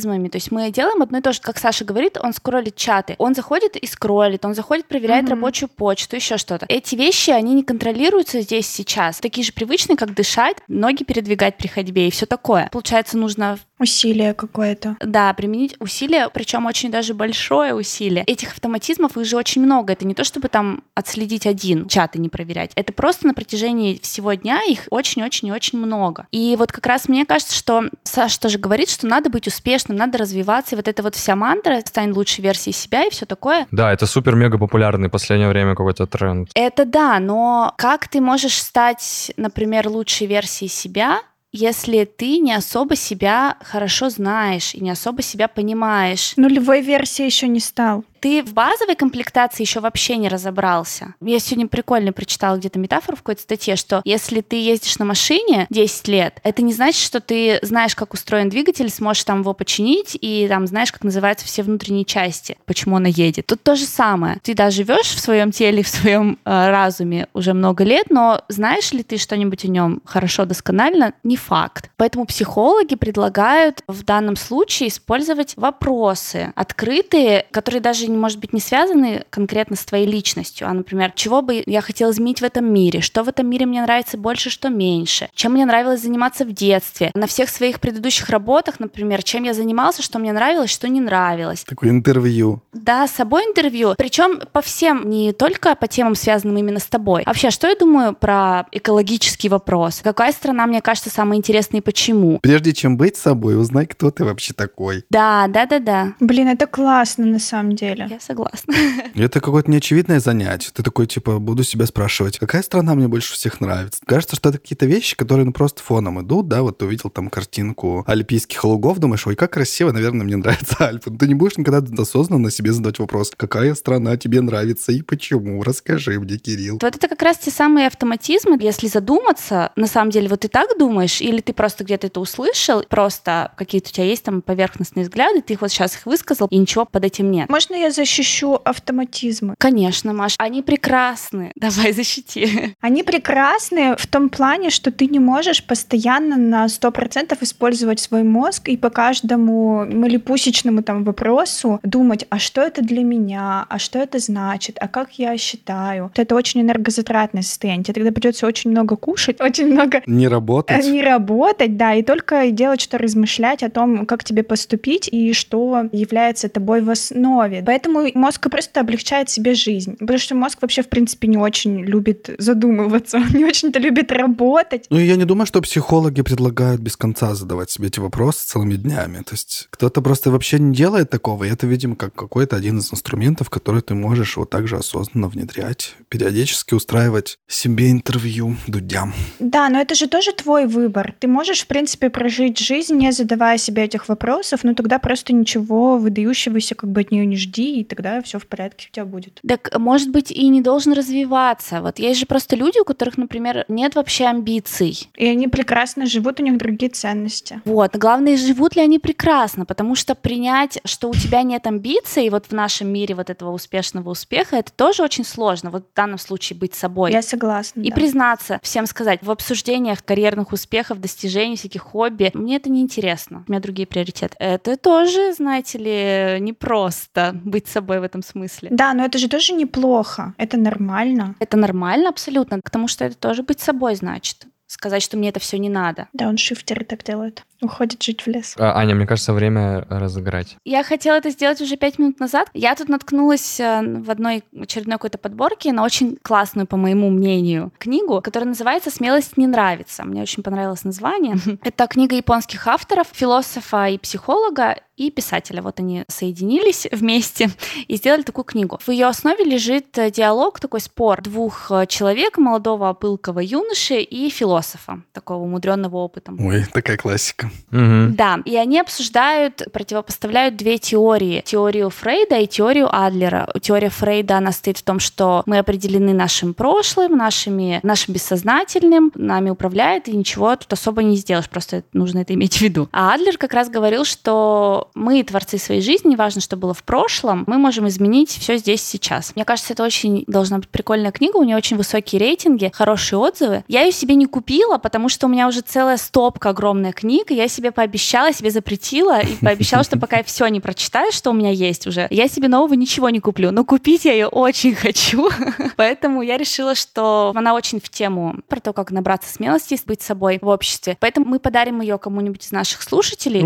[0.01, 3.15] автоматизмами, то есть мы делаем одно и то же, как Саша говорит, он скроллит чаты,
[3.19, 5.33] он заходит и скроллит, он заходит, проверяет Мгм.
[5.35, 6.67] рабочую почту, еще что-то.
[6.69, 11.69] Эти вещи, они не контролируются здесь сейчас, такие же привычные, как дышать, ноги передвигать при
[11.69, 12.69] ходьбе и все такое.
[12.73, 14.97] Получается, нужно Усилие какое-то.
[15.01, 18.25] Да, применить усилия, причем очень даже большое усилие.
[18.27, 19.95] Этих автоматизмов их же очень много.
[19.95, 22.73] Это не то, чтобы там отследить один, чаты не проверять.
[22.75, 26.27] Это просто на протяжении всего дня их очень-очень и очень много.
[26.31, 30.19] И вот как раз мне кажется, что Саша тоже говорит, что надо быть успешным, надо
[30.19, 30.75] развиваться.
[30.75, 33.67] И вот эта вот вся мантра «стань лучшей версией себя» и все такое.
[33.71, 36.51] Да, это супер-мега популярный в последнее время какой-то тренд.
[36.55, 41.21] Это да, но как ты можешь стать, например, лучшей версией себя,
[41.53, 46.35] если ты не особо себя хорошо знаешь и не особо себя понимаешь.
[46.37, 48.05] Нулевой версии еще не стал.
[48.21, 51.15] Ты в базовой комплектации еще вообще не разобрался.
[51.23, 55.67] Я сегодня прикольно прочитала где-то метафору в какой-то статье, что если ты ездишь на машине
[55.71, 60.19] 10 лет, это не значит, что ты знаешь, как устроен двигатель, сможешь там его починить
[60.21, 63.47] и там знаешь, как называются все внутренние части, почему она едет.
[63.47, 64.39] Тут то же самое.
[64.43, 68.93] Ты да, живешь в своем теле, в своем э, разуме уже много лет, но знаешь
[68.93, 71.91] ли ты что-нибудь о нем хорошо, досконально, не факт.
[71.97, 79.25] Поэтому психологи предлагают в данном случае использовать вопросы открытые, которые даже может быть не связаны
[79.31, 83.23] конкретно с твоей личностью, а, например, чего бы я хотела изменить в этом мире, что
[83.23, 87.27] в этом мире мне нравится больше, что меньше, чем мне нравилось заниматься в детстве, на
[87.27, 91.65] всех своих предыдущих работах, например, чем я занимался, что мне нравилось, что не нравилось.
[91.65, 92.61] Такое интервью.
[92.73, 93.95] Да, с собой интервью.
[93.97, 97.25] Причем по всем, не только по темам, связанным именно с тобой.
[97.27, 100.01] Вообще, что я думаю про экологический вопрос?
[100.03, 102.39] Какая страна, мне кажется, самая интересная и почему?
[102.41, 105.05] Прежде чем быть собой, узнай, кто ты вообще такой.
[105.11, 106.15] Да, да, да, да.
[106.21, 108.00] Блин, это классно на самом деле.
[108.09, 108.75] Я согласна.
[109.15, 110.71] Это какое-то неочевидное занятие.
[110.73, 114.01] Ты такой, типа, буду себя спрашивать, какая страна мне больше всех нравится?
[114.07, 117.31] Кажется, что это какие-то вещи, которые ну, просто фоном идут, да, вот ты увидел там
[117.31, 121.11] картинку альпийских лугов, думаешь, ой, как красиво, наверное, мне нравятся Альпы.
[121.11, 125.63] Но ты не будешь никогда осознанно себе задать вопрос, какая страна тебе нравится и почему?
[125.63, 126.79] Расскажи мне, Кирилл.
[126.81, 130.79] Вот это как раз те самые автоматизмы, если задуматься, на самом деле, вот ты так
[130.79, 135.43] думаешь, или ты просто где-то это услышал, просто какие-то у тебя есть там поверхностные взгляды,
[135.43, 137.49] ты их вот сейчас их высказал, и ничего под этим нет.
[137.49, 139.55] Можно я защищу автоматизмы?
[139.59, 141.53] Конечно, Маш, они прекрасны.
[141.57, 142.75] Давай, защити.
[142.81, 148.69] Они прекрасны в том плане, что ты не можешь постоянно на 100% использовать свой мозг
[148.69, 154.19] и по каждому малепусечному там вопросу думать, а что это для меня, а что это
[154.19, 156.11] значит, а как я считаю.
[156.15, 157.85] Это очень энергозатратное состояние.
[157.85, 160.85] Тебе тогда придется очень много кушать, очень много Не работать.
[160.85, 165.89] не работать, да, и только делать что размышлять о том, как тебе поступить и что
[165.93, 167.63] является тобой в основе.
[167.65, 169.97] Поэтому мозг просто облегчает себе жизнь.
[169.99, 174.87] Потому что мозг вообще, в принципе, не очень любит задумываться, он не очень-то любит работать.
[174.91, 179.19] Ну, я не думаю, что психологи предлагают без конца задавать себе эти вопросы целыми днями.
[179.19, 182.93] То есть кто-то просто вообще не делает такого, и это, видимо, как какой-то один из
[182.93, 189.13] инструментов, который ты можешь вот так же осознанно внедрять, периодически устраивать себе интервью дудям.
[189.39, 191.15] Да, но это же тоже твой выбор.
[191.19, 195.99] Ты можешь, в принципе, прожить жизнь, не задавая себе этих вопросов, но тогда просто ничего
[195.99, 199.41] выдающегося как бы от нее не жди, и тогда все в порядке у тебя будет.
[199.47, 201.81] Так, может быть, и не должен развиваться.
[201.83, 205.09] Вот есть же просто люди, у которых, например, нет вообще амбиций.
[205.17, 207.61] И они прекрасно живут, у них другие ценности.
[207.65, 207.97] Вот.
[207.97, 212.53] Главное, живут ли они прекрасно, потому что принять, что у тебя нет амбиций, вот в
[212.53, 215.71] нашем мире вот этого успешного успеха, это тоже очень сложно.
[215.71, 217.13] Вот в данном случае быть собой.
[217.13, 217.81] Я согласна.
[217.81, 217.95] И да.
[217.95, 223.51] признаться, всем сказать, в обсуждениях карьерных успехов, достижений, всяких хобби, мне это не интересно, у
[223.51, 224.37] меня другие приоритеты.
[224.39, 228.69] Это тоже, знаете ли, непросто быть собой в этом смысле.
[228.71, 230.35] Да, но это же тоже неплохо.
[230.39, 231.35] Это нормально.
[231.41, 234.47] Это нормально абсолютно, потому что это тоже быть собой значит.
[234.71, 236.07] Сказать, что мне это все не надо.
[236.13, 237.43] Да, он шифтеры так делает.
[237.61, 238.55] Уходит жить в лес.
[238.57, 240.57] А, Аня, мне кажется, время разыграть.
[240.65, 242.49] Я хотела это сделать уже пять минут назад.
[242.55, 247.73] Я тут наткнулась э, в одной очередной какой-то подборке на очень классную, по моему мнению,
[247.79, 250.05] книгу, которая называется «Смелость не нравится».
[250.05, 251.35] Мне очень понравилось название.
[251.65, 255.63] Это книга японских авторов, философа и психолога, и писателя.
[255.63, 257.51] Вот они соединились вместе
[257.89, 258.79] и сделали такую книгу.
[258.81, 264.31] В ее основе лежит э, диалог, такой спор двух э, человек, молодого пылкого юноши и
[264.31, 264.60] философа.
[264.61, 266.37] Философа, такого умудренного опытом.
[266.41, 267.51] Ой, такая классика.
[267.71, 268.15] Мгм.
[268.15, 271.43] Да, и они обсуждают, противопоставляют две теории.
[271.45, 273.49] Теорию Фрейда и теорию Адлера.
[273.61, 279.51] Теория Фрейда, она стоит в том, что мы определены нашим прошлым, нашими, нашим бессознательным, нами
[279.51, 282.89] управляет, и ничего тут особо не сделаешь, просто нужно это иметь в виду.
[282.93, 287.45] А Адлер как раз говорил, что мы творцы своей жизни, неважно, что было в прошлом,
[287.47, 289.33] мы можем изменить все здесь и сейчас.
[289.35, 293.65] Мне кажется, это очень должна быть прикольная книга, у нее очень высокие рейтинги, хорошие отзывы.
[293.69, 297.35] Я ее себе не купила, потому что у меня уже целая стопка огромная книг, и
[297.35, 301.33] я себе пообещала, себе запретила и пообещала, что пока я все не прочитаю, что у
[301.33, 303.53] меня есть уже, я себе нового ничего не куплю.
[303.53, 305.31] Но купить я ее очень хочу.
[305.77, 310.03] Поэтому я решила, что она очень в тему про то, как набраться смелости и быть
[310.03, 310.97] собой в обществе.
[311.01, 313.45] Поэтому мы подарим ее кому-нибудь из наших слушателей.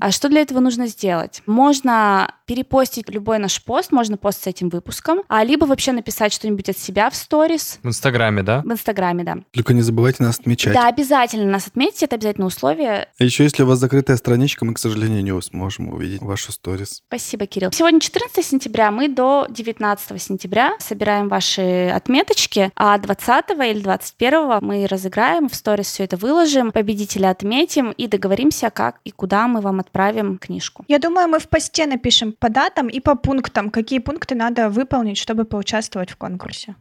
[0.00, 1.42] А что для этого нужно сделать?
[1.46, 6.68] Можно перепостить любой наш пост, можно пост с этим выпуском, а либо вообще написать что-нибудь
[6.68, 8.62] от себя в сторис, В Инстаграме, да?
[8.62, 9.38] в Инстаграме, да.
[9.52, 10.74] Только не забывайте нас отмечать.
[10.74, 13.08] Да, обязательно нас отметьте, это обязательно условие.
[13.18, 17.02] А еще если у вас закрытая страничка, мы, к сожалению, не сможем увидеть вашу сторис.
[17.08, 17.72] Спасибо, Кирилл.
[17.72, 24.86] Сегодня 14 сентября, мы до 19 сентября собираем ваши отметочки, а 20 или 21 мы
[24.86, 29.80] разыграем, в сторис все это выложим, победителя отметим и договоримся, как и куда мы вам
[29.80, 30.84] отправим книжку.
[30.88, 35.18] Я думаю, мы в посте напишем по датам и по пунктам, какие пункты надо выполнить,
[35.18, 36.76] чтобы поучаствовать в конкурсе.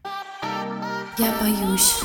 [1.17, 2.01] Я боюсь.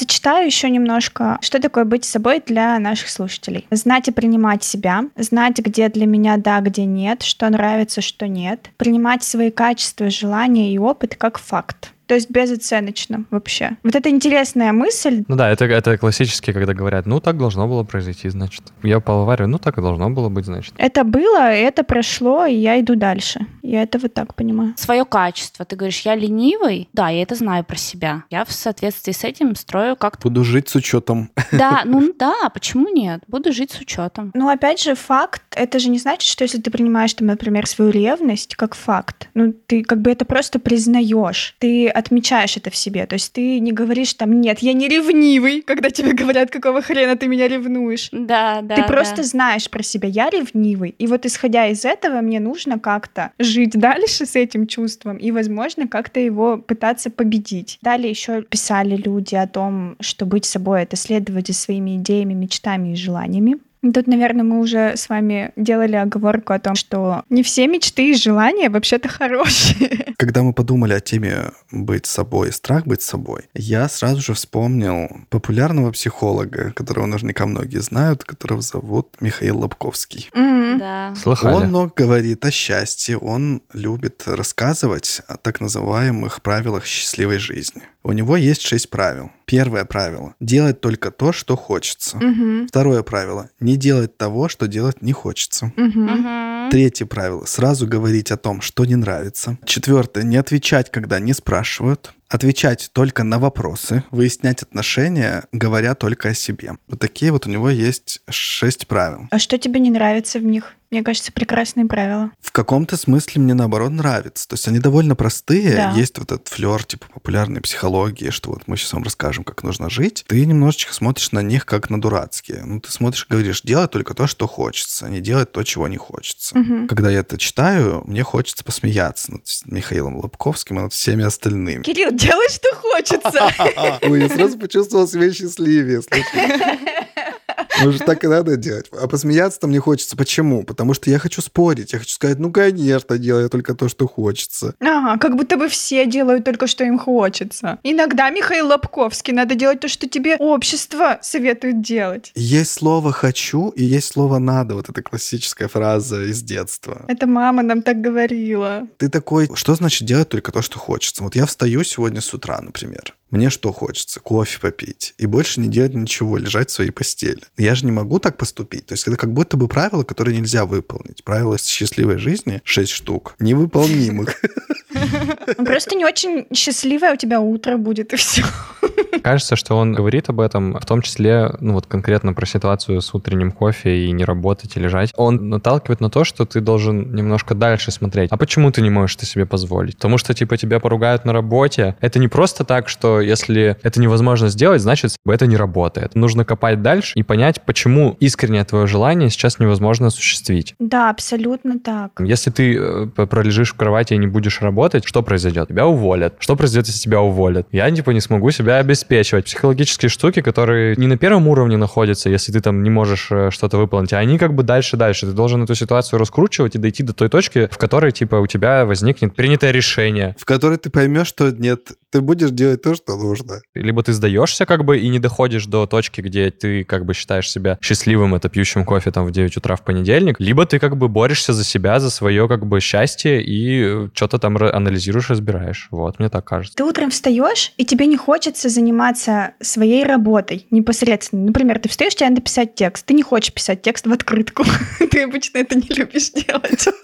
[0.00, 3.66] Зачитаю еще немножко, что такое быть собой для наших слушателей.
[3.70, 8.70] Знать и принимать себя, знать, где для меня да, где нет, что нравится, что нет.
[8.78, 11.92] Принимать свои качества, желания и опыт как факт.
[12.10, 13.76] То есть безоценочно вообще.
[13.84, 15.22] Вот это интересная мысль.
[15.28, 18.64] Ну да, это, это классически, когда говорят, ну так должно было произойти, значит.
[18.82, 20.74] Я аварию, ну так и должно было быть, значит.
[20.76, 23.46] Это было, это прошло, и я иду дальше.
[23.62, 24.74] Я это вот так понимаю.
[24.76, 25.64] Свое качество.
[25.64, 26.88] Ты говоришь, я ленивый?
[26.92, 28.24] Да, я это знаю про себя.
[28.28, 30.28] Я в соответствии с этим строю как-то.
[30.28, 31.30] Буду жить с учетом.
[31.52, 33.22] Да, ну да, почему нет?
[33.28, 34.32] Буду жить с учетом.
[34.34, 37.92] Ну, опять же, факт, это же не значит, что если ты принимаешь, там, например, свою
[37.92, 41.54] ревность как факт, ну, ты как бы это просто признаешь.
[41.60, 43.06] Ты отмечаешь это в себе.
[43.06, 47.16] То есть ты не говоришь там, нет, я не ревнивый, когда тебе говорят, какого хрена
[47.16, 48.08] ты меня ревнуешь.
[48.12, 48.74] Да, да.
[48.74, 48.88] ты да.
[48.88, 50.94] просто знаешь про себя, я ревнивый.
[50.98, 55.86] И вот исходя из этого, мне нужно как-то жить дальше с этим чувством и, возможно,
[55.86, 57.78] как-то его пытаться победить.
[57.82, 62.92] Далее еще писали люди о том, что быть собой— это следовать за своими идеями, мечтами
[62.92, 63.58] и желаниями.
[63.82, 68.14] Тут, наверное, мы уже с вами делали оговорку о том, что не все мечты и
[68.14, 70.14] желания вообще-то хорошие.
[70.18, 75.92] Когда мы подумали о теме быть собой, страх быть собой, я сразу же вспомнил популярного
[75.92, 80.28] психолога, которого наверняка многие знают, которого зовут Михаил Лобковский.
[80.34, 80.78] М.
[80.78, 81.14] Да.
[81.16, 81.54] Слыхали?
[81.54, 87.82] Он много говорит о счастье, он любит рассказывать о так называемых правилах счастливой жизни.
[88.02, 89.30] У него есть шесть правил.
[89.44, 92.16] Первое правило– делать только то, что хочется.
[92.16, 92.68] Мгм.
[92.68, 95.72] Второе правило– не делать того, что делать не хочется.
[95.76, 96.70] Мгм.
[96.70, 99.58] Третье правило– сразу говорить о том, что не нравится.
[99.64, 102.14] Четвертое– не отвечать, когда не спрашивают.
[102.28, 106.74] Отвечать только на вопросы, выяснять отношения, говоря только о себе.
[106.86, 109.26] Вот такие вот у него есть шесть правил.
[109.32, 110.74] А что тебе не нравится в них?
[110.90, 112.32] Мне кажется, прекрасные правила.
[112.40, 114.48] В каком-то смысле мне наоборот нравится.
[114.48, 115.76] То есть они довольно простые.
[115.76, 115.92] Да.
[115.92, 119.88] Есть вот этот флер типа популярной психологии, что вот мы сейчас вам расскажем, как нужно
[119.88, 120.24] жить.
[120.26, 122.64] Ты немножечко смотришь на них как на дурацкие.
[122.64, 125.86] Ну, ты смотришь и говоришь, делай только то, что хочется, а не делать то, чего
[125.86, 126.58] не хочется.
[126.58, 126.88] Мгм.
[126.88, 131.84] Когда я это читаю, мне хочется посмеяться над Михаилом Лобковским и над всеми остальными.
[131.84, 134.00] Кирилл, делай, что хочется.
[134.02, 136.00] Ой, я сразу почувствовал себя счастливее.
[137.82, 138.86] Ну же так и надо делать.
[138.92, 140.16] А посмеяться-то мне хочется.
[140.16, 140.64] Почему?
[140.64, 141.92] Потому что я хочу спорить.
[141.92, 144.74] Я хочу сказать, ну, конечно, делай только то, что хочется.
[144.80, 147.78] Ага, как будто бы все делают только, что им хочется.
[147.82, 152.32] Иногда, Михаил Лобковский, надо делать то, что тебе общество советует делать.
[152.34, 154.74] Есть слово «хочу» и есть слово «надо».
[154.74, 157.04] Вот эта классическая фраза из детства.
[157.08, 158.86] Это мама нам так говорила.
[158.98, 161.22] Ты такой, что значит делать только то, что хочется?
[161.22, 163.14] Вот я встаю сегодня с утра, например.
[163.30, 164.20] Мне что хочется?
[164.20, 165.14] Кофе попить.
[165.18, 167.42] И больше не делать ничего, лежать в своей постели.
[167.56, 168.86] Я же не могу так поступить.
[168.86, 171.22] То есть это как будто бы правила, которые нельзя выполнить.
[171.22, 174.40] Правила счастливой жизни, 6 штук, невыполнимых.
[175.64, 178.42] Просто не очень счастливое у тебя утро будет, и все.
[179.22, 183.14] Кажется, что он говорит об этом, в том числе, ну вот конкретно про ситуацию с
[183.14, 185.12] утренним кофе и не работать и лежать.
[185.16, 188.30] Он наталкивает на то, что ты должен немножко дальше смотреть.
[188.32, 189.96] А почему ты не можешь это себе позволить?
[189.96, 191.96] Потому что, типа, тебя поругают на работе.
[192.00, 196.14] Это не просто так, что если это невозможно сделать, значит, это не работает.
[196.14, 200.74] Нужно копать дальше и понять, почему искреннее твое желание сейчас невозможно осуществить.
[200.78, 202.12] Да, абсолютно так.
[202.20, 205.68] Если ты э, пролежишь в кровати и не будешь работать, работать, что произойдет?
[205.68, 206.36] Тебя уволят.
[206.38, 207.68] Что произойдет, если тебя уволят?
[207.70, 209.44] Я, типа, не смогу себя обеспечивать.
[209.44, 213.76] Психологические штуки, которые не на первом уровне находятся, если ты там не можешь э, что-то
[213.76, 215.26] выполнить, а они как бы дальше-дальше.
[215.26, 218.86] Ты должен эту ситуацию раскручивать и дойти до той точки, в которой, типа, у тебя
[218.86, 220.34] возникнет принятое решение.
[220.38, 223.60] В которой ты поймешь, что нет, ты будешь делать то, что нужно.
[223.74, 227.50] Либо ты сдаешься, как бы, и не доходишь до точки, где ты, как бы, считаешь
[227.50, 231.08] себя счастливым, это пьющим кофе там в 9 утра в понедельник, либо ты, как бы,
[231.08, 235.88] борешься за себя, за свое, как бы, счастье и что-то там анализируешь, разбираешь.
[235.90, 236.76] Вот, мне так кажется.
[236.76, 241.46] Ты утром встаешь, и тебе не хочется заниматься своей работой непосредственно.
[241.46, 243.06] Например, ты встаешь, тебе надо писать текст.
[243.06, 244.64] Ты не хочешь писать текст в открытку.
[245.10, 246.88] Ты обычно это не любишь делать.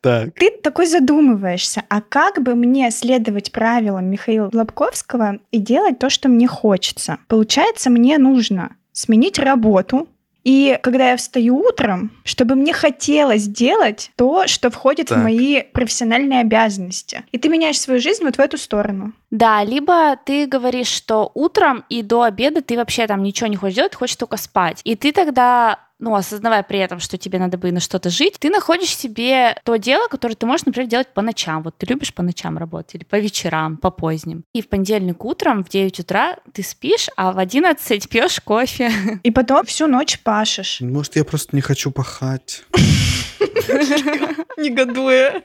[0.00, 0.34] Так.
[0.34, 6.28] Ты такой задумываешься, а как бы мне следовать правилам Михаила Лобковского и делать то, что
[6.28, 7.18] мне хочется?
[7.26, 10.08] Получается, мне нужно сменить работу,
[10.48, 15.18] и когда я встаю утром, чтобы мне хотелось делать то, что входит Так.
[15.18, 17.22] в мои профессиональные обязанности.
[17.32, 19.12] И ты меняешь свою жизнь вот в эту сторону.
[19.30, 23.74] Да, либо ты говоришь, что утром и до обеда ты вообще там ничего не хочешь
[23.74, 24.80] делать, хочешь только спать.
[24.84, 28.50] И ты тогда ну, осознавая при этом, что тебе надо бы на что-то жить, ты
[28.50, 31.62] находишь себе то дело, которое ты можешь, например, делать по ночам.
[31.62, 34.44] Вот ты любишь по ночам работать или по вечерам, по поздним.
[34.52, 38.90] И в понедельник утром в 9 утра ты спишь, а в 11 пьешь кофе.
[39.22, 42.64] И потом всю ночь пашешь, Может, я просто не хочу пахать.
[44.58, 45.42] негодуя.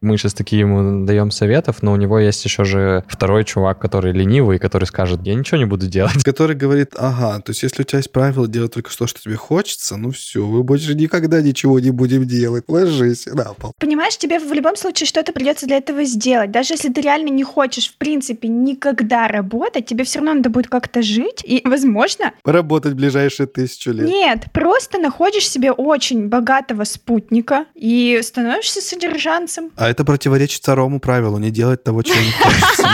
[0.00, 4.12] Мы сейчас такие ему даем советов, но у него есть еще же второй чувак, который
[4.12, 6.22] ленивый, который скажет, я ничего не буду делать.
[6.24, 9.36] Который говорит, ага, то есть если у тебя есть правило делать только то, что тебе
[9.36, 12.64] хочется, ну все, мы больше никогда ничего не будем делать.
[12.68, 13.72] Ложись на пол.
[13.78, 16.50] Понимаешь, тебе в любом случае что-то придется для этого сделать.
[16.50, 20.68] Даже если ты реально не хочешь, в принципе, никогда работать, тебе все равно надо будет
[20.68, 21.42] как-то жить.
[21.44, 24.06] И, возможно, Поработать ближайшие тысячу лет.
[24.08, 29.70] нет, просто находишь себе очень богатого спутника и становишься содержанцем.
[29.76, 32.88] А это противоречит второму правилу, не делать того, чего не хочется.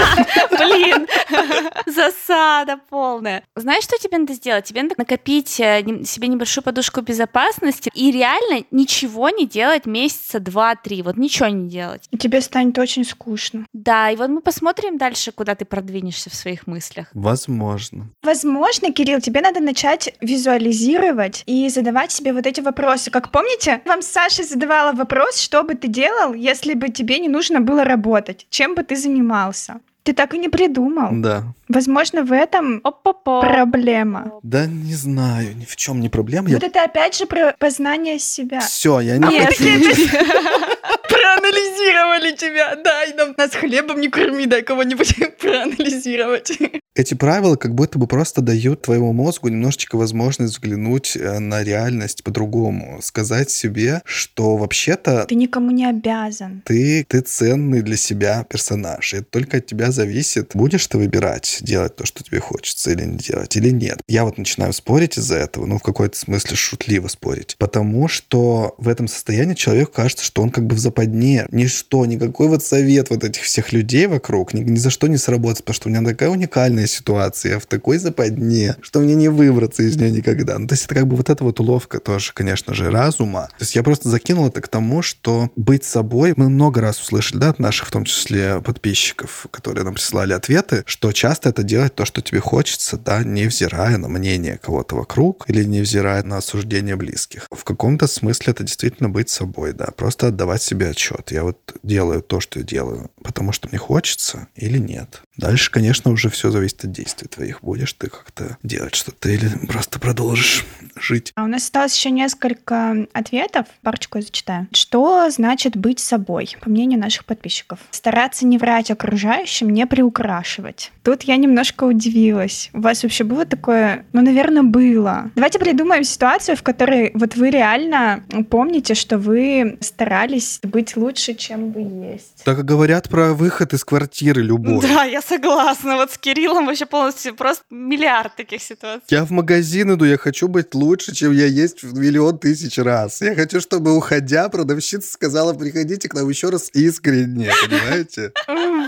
[0.58, 1.06] Блин,
[1.86, 3.42] засада полная.
[3.56, 4.64] Знаешь, что тебе надо сделать?
[4.64, 11.02] Тебе надо накопить э, себе небольшую подушку безопасности и реально ничего не делать месяца два-три.
[11.02, 12.06] Вот ничего не делать.
[12.10, 13.66] И тебе станет очень скучно.
[13.72, 17.06] Да, и вот мы посмотрим дальше, куда ты продвинешься в своих мыслях.
[17.14, 18.08] Возможно.
[18.22, 23.10] Возможно, Кирилл, тебе надо начать визуализировать и задавать себе вот эти вопросы.
[23.10, 27.60] Как помните, вам Саша задавала вопрос, что бы ты делал, если бы тебе не нужно
[27.60, 28.46] было работать?
[28.50, 29.80] Чем бы ты занимался?
[30.02, 31.08] Ты так и не придумал.
[31.12, 31.44] Да.
[31.68, 33.40] Возможно, в этом Опа-па.
[33.40, 34.32] проблема.
[34.42, 36.48] Да не знаю, ни в чем не проблема.
[36.48, 36.54] Я...
[36.56, 38.60] Вот это опять же про познание себя.
[38.60, 39.54] Все, я не Нет.
[41.30, 42.76] Проанализировали тебя.
[42.76, 46.52] Дай нам нас хлебом не корми, дай кого-нибудь проанализировать.
[46.96, 52.24] Эти правила как будто бы просто дают твоему мозгу немножечко возможность взглянуть э, на реальность
[52.24, 52.98] по-другому.
[53.00, 56.62] Сказать себе, что вообще-то Ты никому не обязан.
[56.66, 59.14] ты, ты ценный для себя персонаж.
[59.14, 63.04] И это только от тебя зависит, будешь ты выбирать, делать то, что тебе хочется или
[63.04, 64.00] не делать, или нет.
[64.08, 67.54] Я вот начинаю спорить из-за этого, ну, в какой-то смысле шутливо спорить.
[67.58, 71.19] Потому что в этом состоянии человеку кажется, что он как бы в западне.
[71.50, 75.64] Ничто, никакой вот совет вот этих всех людей вокруг ни, ни за что не сработает,
[75.64, 79.82] потому что у меня такая уникальная ситуация, я в такой западне, что мне не выбраться
[79.82, 80.58] из нее никогда.
[80.58, 83.48] Ну, то есть это как бы вот эта вот уловка тоже, конечно же, разума.
[83.58, 87.38] То есть я просто закинул это к тому, что быть собой, мы много раз услышали,
[87.38, 91.94] да, от наших, в том числе, подписчиков, которые нам присылали ответы, что часто это делать
[91.94, 97.46] то, что тебе хочется, да, невзирая на мнение кого-то вокруг или невзирая на осуждение близких.
[97.50, 101.09] В каком-то смысле это действительно быть собой, да, просто отдавать себе отчет.
[101.30, 105.22] Я вот делаю то, что делаю, потому что мне хочется или нет.
[105.40, 107.62] Дальше, конечно, уже все зависит от действий твоих.
[107.62, 110.66] Будешь ты как-то делать что-то или просто продолжишь
[110.96, 111.32] жить.
[111.34, 114.68] А у нас осталось еще несколько ответов, парочку я зачитаю.
[114.72, 117.78] Что значит быть собой, по мнению наших подписчиков?
[117.90, 120.92] Стараться не врать окружающим, не приукрашивать.
[121.02, 122.68] Тут я немножко удивилась.
[122.74, 124.04] У вас вообще было такое?
[124.12, 125.30] Ну, наверное, было.
[125.34, 131.72] Давайте придумаем ситуацию, в которой вот вы реально помните, что вы старались быть лучше, чем
[131.72, 131.80] вы
[132.12, 132.44] есть.
[132.44, 134.82] Так и говорят про выход из квартиры любой.
[134.82, 135.96] Да, я согласна.
[135.96, 139.06] Вот с Кириллом вообще полностью просто миллиард таких ситуаций.
[139.08, 143.20] Я в магазин иду, я хочу быть лучше, чем я есть в миллион тысяч раз.
[143.20, 148.32] Я хочу, чтобы, уходя, продавщица сказала, приходите к нам еще раз искренне, понимаете?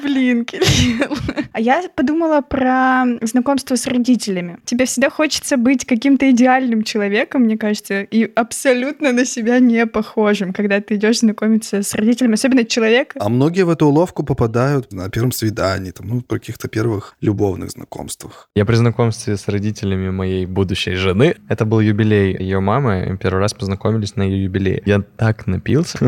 [0.02, 1.16] Блин, Кирилл.
[1.52, 4.58] А я подумала про знакомство с родителями.
[4.64, 10.52] Тебе всегда хочется быть каким-то идеальным человеком, мне кажется, и абсолютно на себя не похожим,
[10.52, 13.18] когда ты идешь знакомиться с родителями, особенно человека.
[13.20, 15.92] А многие в эту уловку попадают на первом свидании.
[15.92, 18.48] Там, ну, каких-то первых любовных знакомствах.
[18.54, 23.54] Я при знакомстве с родителями моей будущей жены, это был юбилей ее мамы, первый раз
[23.54, 24.82] познакомились на ее юбилее.
[24.86, 25.98] Я так напился.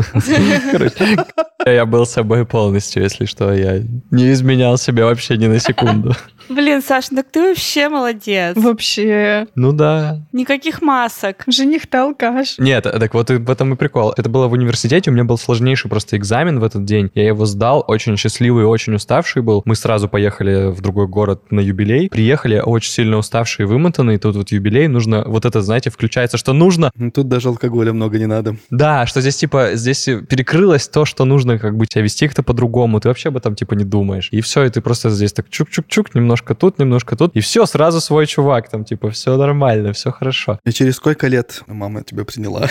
[0.71, 1.17] Короче,
[1.65, 3.53] я был собой полностью, если что.
[3.53, 6.15] Я не изменял себя вообще ни на секунду.
[6.49, 8.55] Блин, Саш, так ты вообще молодец.
[8.55, 9.47] Вообще.
[9.55, 10.21] Ну да.
[10.31, 11.43] Никаких масок.
[11.47, 12.57] Жених-то алкаш.
[12.59, 14.13] Нет, так вот в этом и прикол.
[14.15, 17.09] Это было в университете, у меня был сложнейший просто экзамен в этот день.
[17.15, 19.61] Я его сдал, очень счастливый, очень уставший был.
[19.65, 22.09] Мы сразу поехали в другой город на юбилей.
[22.09, 24.19] Приехали очень сильно уставшие, вымотанные.
[24.19, 26.91] Тут вот юбилей, нужно, вот это, знаете, включается, что нужно.
[26.95, 28.57] Ну, Тут даже алкоголя много не надо.
[28.69, 32.99] Да, что здесь типа, здесь перекрылось то, что нужно как бы тебя вести как-то по-другому.
[32.99, 34.29] Ты вообще об этом типа не думаешь.
[34.31, 37.35] И все, и ты просто здесь так чук-чук-чук, немножко тут, немножко тут.
[37.35, 38.69] И все, сразу свой чувак.
[38.69, 40.59] Там типа все нормально, все хорошо.
[40.65, 42.67] И через сколько лет мама тебя приняла?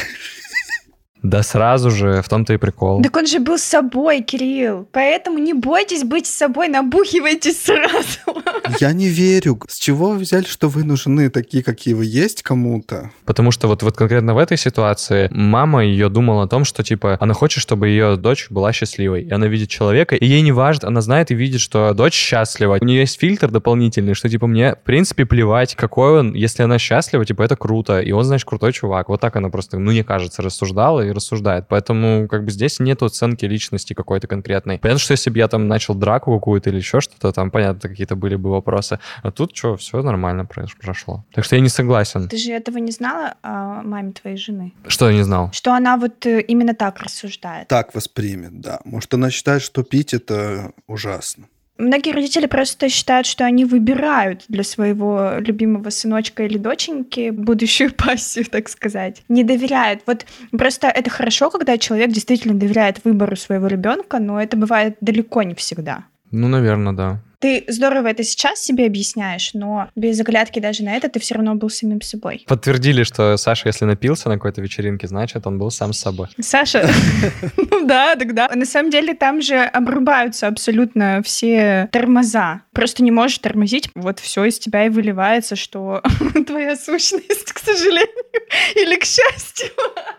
[1.25, 3.03] Да сразу же, в том-то и прикол.
[3.03, 4.87] Так он же был с собой, Кирилл.
[4.93, 8.19] Поэтому не бойтесь быть с собой, набухивайтесь сразу.
[8.79, 9.59] Я не верю.
[9.67, 13.11] С чего вы взяли, что вы нужны такие, какие вы есть кому-то?
[13.25, 17.17] Потому что вот, вот конкретно в этой ситуации мама ее думала о том, что типа
[17.19, 19.23] она хочет, чтобы ее дочь была счастливой.
[19.23, 22.77] И она видит человека, и ей не важно, она знает и видит, что дочь счастлива.
[22.79, 26.79] У нее есть фильтр дополнительный, что типа мне в принципе плевать, какой он, если она
[26.79, 29.09] счастлива, типа это круто, и он, значит, крутой чувак.
[29.09, 31.67] Вот так она просто, ну, мне кажется, рассуждала и рассуждает.
[31.69, 34.79] Поэтому как бы здесь нет оценки личности какой-то конкретной.
[34.79, 38.17] Понятно, что если бы я там начал драку какую-то или еще что-то, там, понятно, какие-то
[38.17, 38.99] были бы вопросы.
[39.23, 41.25] А тут что, все нормально прошло.
[41.33, 42.29] Так что я не согласен.
[42.29, 44.73] Ты же этого не знала о маме твоей жены?
[44.87, 45.51] Что я не знал?
[45.53, 47.69] Что она вот э, именно так рассуждает.
[47.69, 48.81] Так воспримет, да.
[48.85, 51.47] Может, она считает, что пить это ужасно.
[51.77, 58.45] Многие родители просто считают, что они выбирают для своего любимого сыночка или доченьки будущую пассию,
[58.47, 59.23] так сказать.
[59.29, 60.03] Не доверяют.
[60.07, 65.43] Вот просто это хорошо, когда человек действительно доверяет выбору своего ребенка, но это бывает далеко
[65.43, 66.05] не всегда.
[66.31, 67.21] Ну, наверное, да.
[67.45, 71.55] Ты здорово это сейчас себе объясняешь, но без оглядки даже на это ты все равно
[71.57, 72.43] был самим собой.
[72.49, 76.29] Подтвердили, что Саша, если напился на какой-то вечеринке, значит, он был сам с собой.
[76.41, 76.89] Саша,
[77.71, 78.49] ну да, тогда.
[78.49, 82.63] На самом деле там же обрубаются абсолютно все тормоза.
[82.73, 86.03] Просто не можешь тормозить, вот все из тебя и выливается, что
[86.47, 88.25] твоя сущность, к сожалению,
[88.75, 89.69] или к счастью.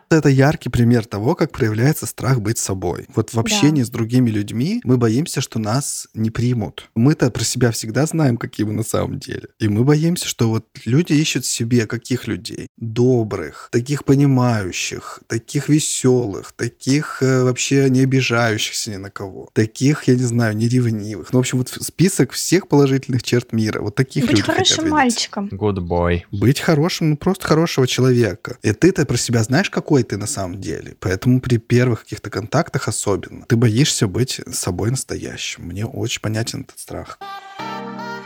[0.09, 3.07] Это яркий пример того, как проявляется страх быть собой.
[3.15, 6.89] Вот в общении с другими людьми мы боимся, что нас не примут.
[7.15, 9.47] Мы-то про себя всегда знаем, какие мы на самом деле.
[9.57, 12.67] И мы боимся, что вот люди ищут себе каких людей?
[12.75, 20.15] Добрых, таких понимающих, таких веселых, таких э, вообще не обижающихся ни на кого, таких, я
[20.15, 21.31] не знаю, неревнивых.
[21.31, 23.79] Ну, в общем, вот список всех положительных черт мира.
[23.79, 25.47] Вот таких Быть хорошим мальчиком.
[25.47, 26.23] Good boy.
[26.31, 28.57] Быть хорошим, ну просто хорошего человека.
[28.61, 30.97] И ты-то про себя знаешь, какой ты на самом деле.
[30.99, 35.63] Поэтому при первых каких-то контактах особенно ты боишься быть собой настоящим.
[35.63, 37.04] Мне очень понятен этот страх.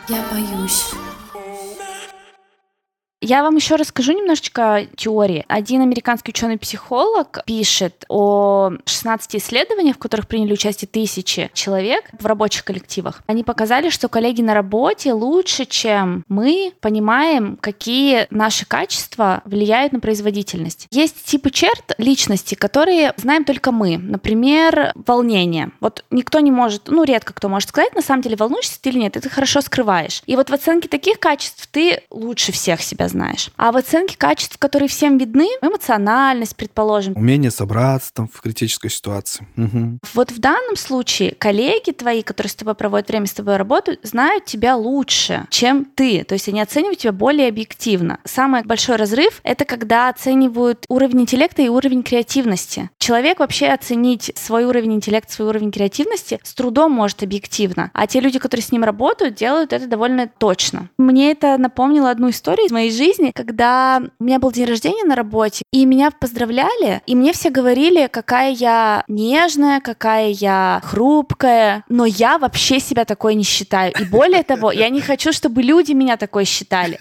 [0.08, 0.94] Я боюсь.
[3.22, 5.44] Я вам еще расскажу немножечко теории.
[5.50, 12.64] Один американский ученый-психолог пишет о 16 исследованиях, в которых приняли участие тысячи человек в рабочих
[12.64, 13.22] коллективах.
[13.28, 20.00] Они показали, что коллеги на работе лучше, чем мы, понимаем, какие наши качества влияют на
[20.00, 20.88] производительность.
[20.90, 23.98] Есть типы черт личности, которые знаем только мы.
[23.98, 25.72] Например, волнение.
[25.82, 29.00] Вот никто не может, ну, редко кто может сказать, на самом деле, волнуешься ты или
[29.00, 30.24] нет, ты хорошо скрываешь.
[30.26, 33.50] И вот в оценке таких качеств ты лучше всех себя знаешь.
[33.58, 39.48] А в оценке качеств, которые всем видны, эмоциональность, предположим, Умение собраться там в критической ситуации.
[39.56, 40.00] Мгм.
[40.14, 44.46] вот в данном случае коллеги твои, которые с тобой проводят время, с тобой работают, знают
[44.46, 46.24] тебя лучше, чем ты.
[46.24, 48.20] То есть они оценивают тебя более объективно.
[48.24, 52.90] Самый большой разрыв— это когда оценивают уровень интеллекта и уровень креативности.
[53.10, 57.90] Человек вообще оценить свой уровень интеллекта, свой уровень креативности с трудом может объективно.
[57.96, 60.90] А те люди, которые с ним работают, делают это довольно точно.
[61.00, 65.16] Мне это напомнило одну историю из моей жизни, когда у меня был день рождения на
[65.16, 72.06] работе, и меня поздравляли, и мне все говорили, какая я нежная, какая я хрупкая, но
[72.06, 73.92] я вообще себя такой не считаю.
[74.00, 77.00] И более того, я не хочу, чтобы люди меня такой считали.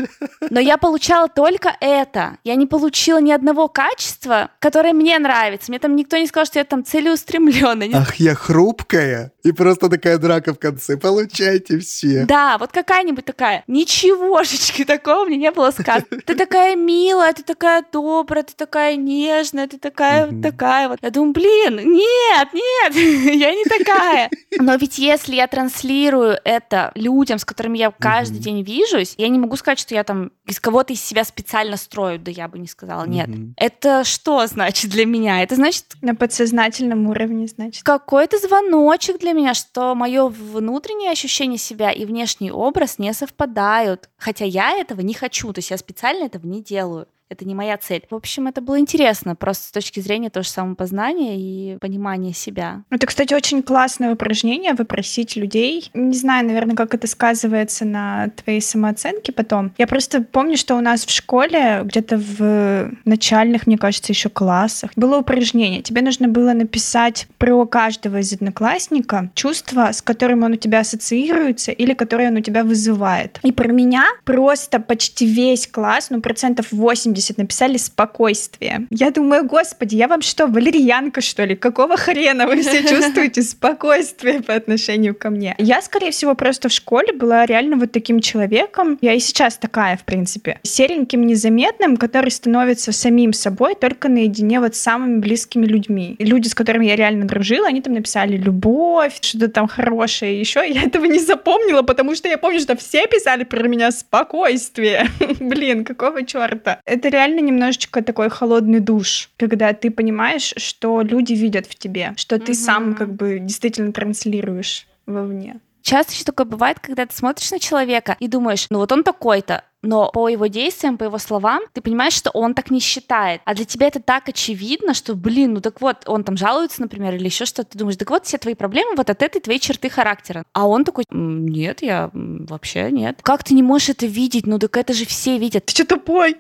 [0.49, 2.39] Но я получала только это.
[2.45, 5.71] Я не получила ни одного качества, которое мне нравится.
[5.71, 7.91] Мне там никто не сказал, что я там целеустремленная.
[7.95, 9.33] Ах, я хрупкая.
[9.45, 10.97] И просто такая драка в конце.
[10.97, 12.25] Получайте все.
[12.27, 13.65] Да, вот какая-нибудь такая.
[13.67, 16.05] Ничегошечки такого мне не было сказано.
[16.25, 20.99] Ты такая милая, ты такая добрая, ты такая нежная, ты такая, такая вот.
[21.03, 22.95] Я думаю, блин, нет, нет,
[23.35, 24.31] я не такая.
[24.59, 29.39] Но ведь если я транслирую это людям, с которыми я каждый день вижусь, я не
[29.39, 32.67] могу сказать, что я там из кого-то из себя специально строю, да я бы не
[32.69, 33.29] сказала, нет.
[33.57, 35.43] Это что значит для меня?
[35.43, 37.83] Это значит, значит, На подсознательном уровне, значит.
[37.83, 44.09] какой-то звоночек для меня, что мое внутреннее ощущение себя и внешний образ не совпадают.
[44.17, 47.09] Хотя я этого не хочу, то есть я специально этого не делаю.
[47.31, 48.05] Это не моя цель.
[48.11, 52.85] В общем, это было интересно, просто с точки зрения тоже самопознания и понимания себя.
[52.91, 55.91] Это, кстати, очень классное упражнение выпросить людей.
[55.93, 59.73] Не знаю, наверное, как это сказывается на твоей самооценке потом.
[59.77, 64.91] Я просто помню, что у нас в школе, где-то в начальных, мне кажется, еще классах,
[64.97, 65.83] было упражнение.
[65.83, 71.73] Тебе нужно было написать про каждого из одноклассника чувство, с которым он у тебя ассоциируется
[71.73, 73.39] или которое он у тебя вызывает.
[73.43, 78.87] И про меня просто почти весь класс, ну, процентов 80 написали спокойствие.
[78.91, 81.57] Я думаю, господи, я вам что, валерьянка, что ли?
[81.57, 85.55] Какого хрена вы все чувствуете спокойствие по отношению ко мне?
[85.59, 88.99] Я, скорее всего, просто в школе была реально вот таким человеком.
[89.01, 90.61] Я и сейчас такая, в принципе.
[90.63, 96.17] Сереньким, незаметным, который становится самим собой только наедине вот с самыми близкими людьми.
[96.19, 100.61] И люди, с которыми я реально дружила, они там написали любовь, что-то там хорошее еще.
[100.69, 105.09] Я этого не запомнила, потому что я помню, что все писали про меня спокойствие.
[105.41, 106.81] Блин, какого черта?
[106.85, 112.39] Это реально немножечко такой холодный душ, когда ты понимаешь, что люди видят в тебе, что
[112.39, 115.61] ты сам как бы действительно транслируешь вовне.
[115.83, 119.65] Часто еще такое бывает, когда ты смотришь на человека и думаешь, ну вот он такой-то,
[119.83, 123.41] но по его действиям, по его словам, ты понимаешь, что он так не считает.
[123.45, 127.15] А для тебя это так очевидно, что, блин, ну так вот, он там жалуется, например,
[127.15, 127.71] или еще что-то.
[127.71, 130.45] Ты думаешь, так вот все твои проблемы вот от этой твоей черты характера.
[130.53, 133.21] А он такой, «М, нет, я вообще нет.
[133.23, 134.47] Как ты не можешь это видеть?
[134.47, 135.67] Ну так это же все видят.
[135.67, 136.37] Ты что тупой?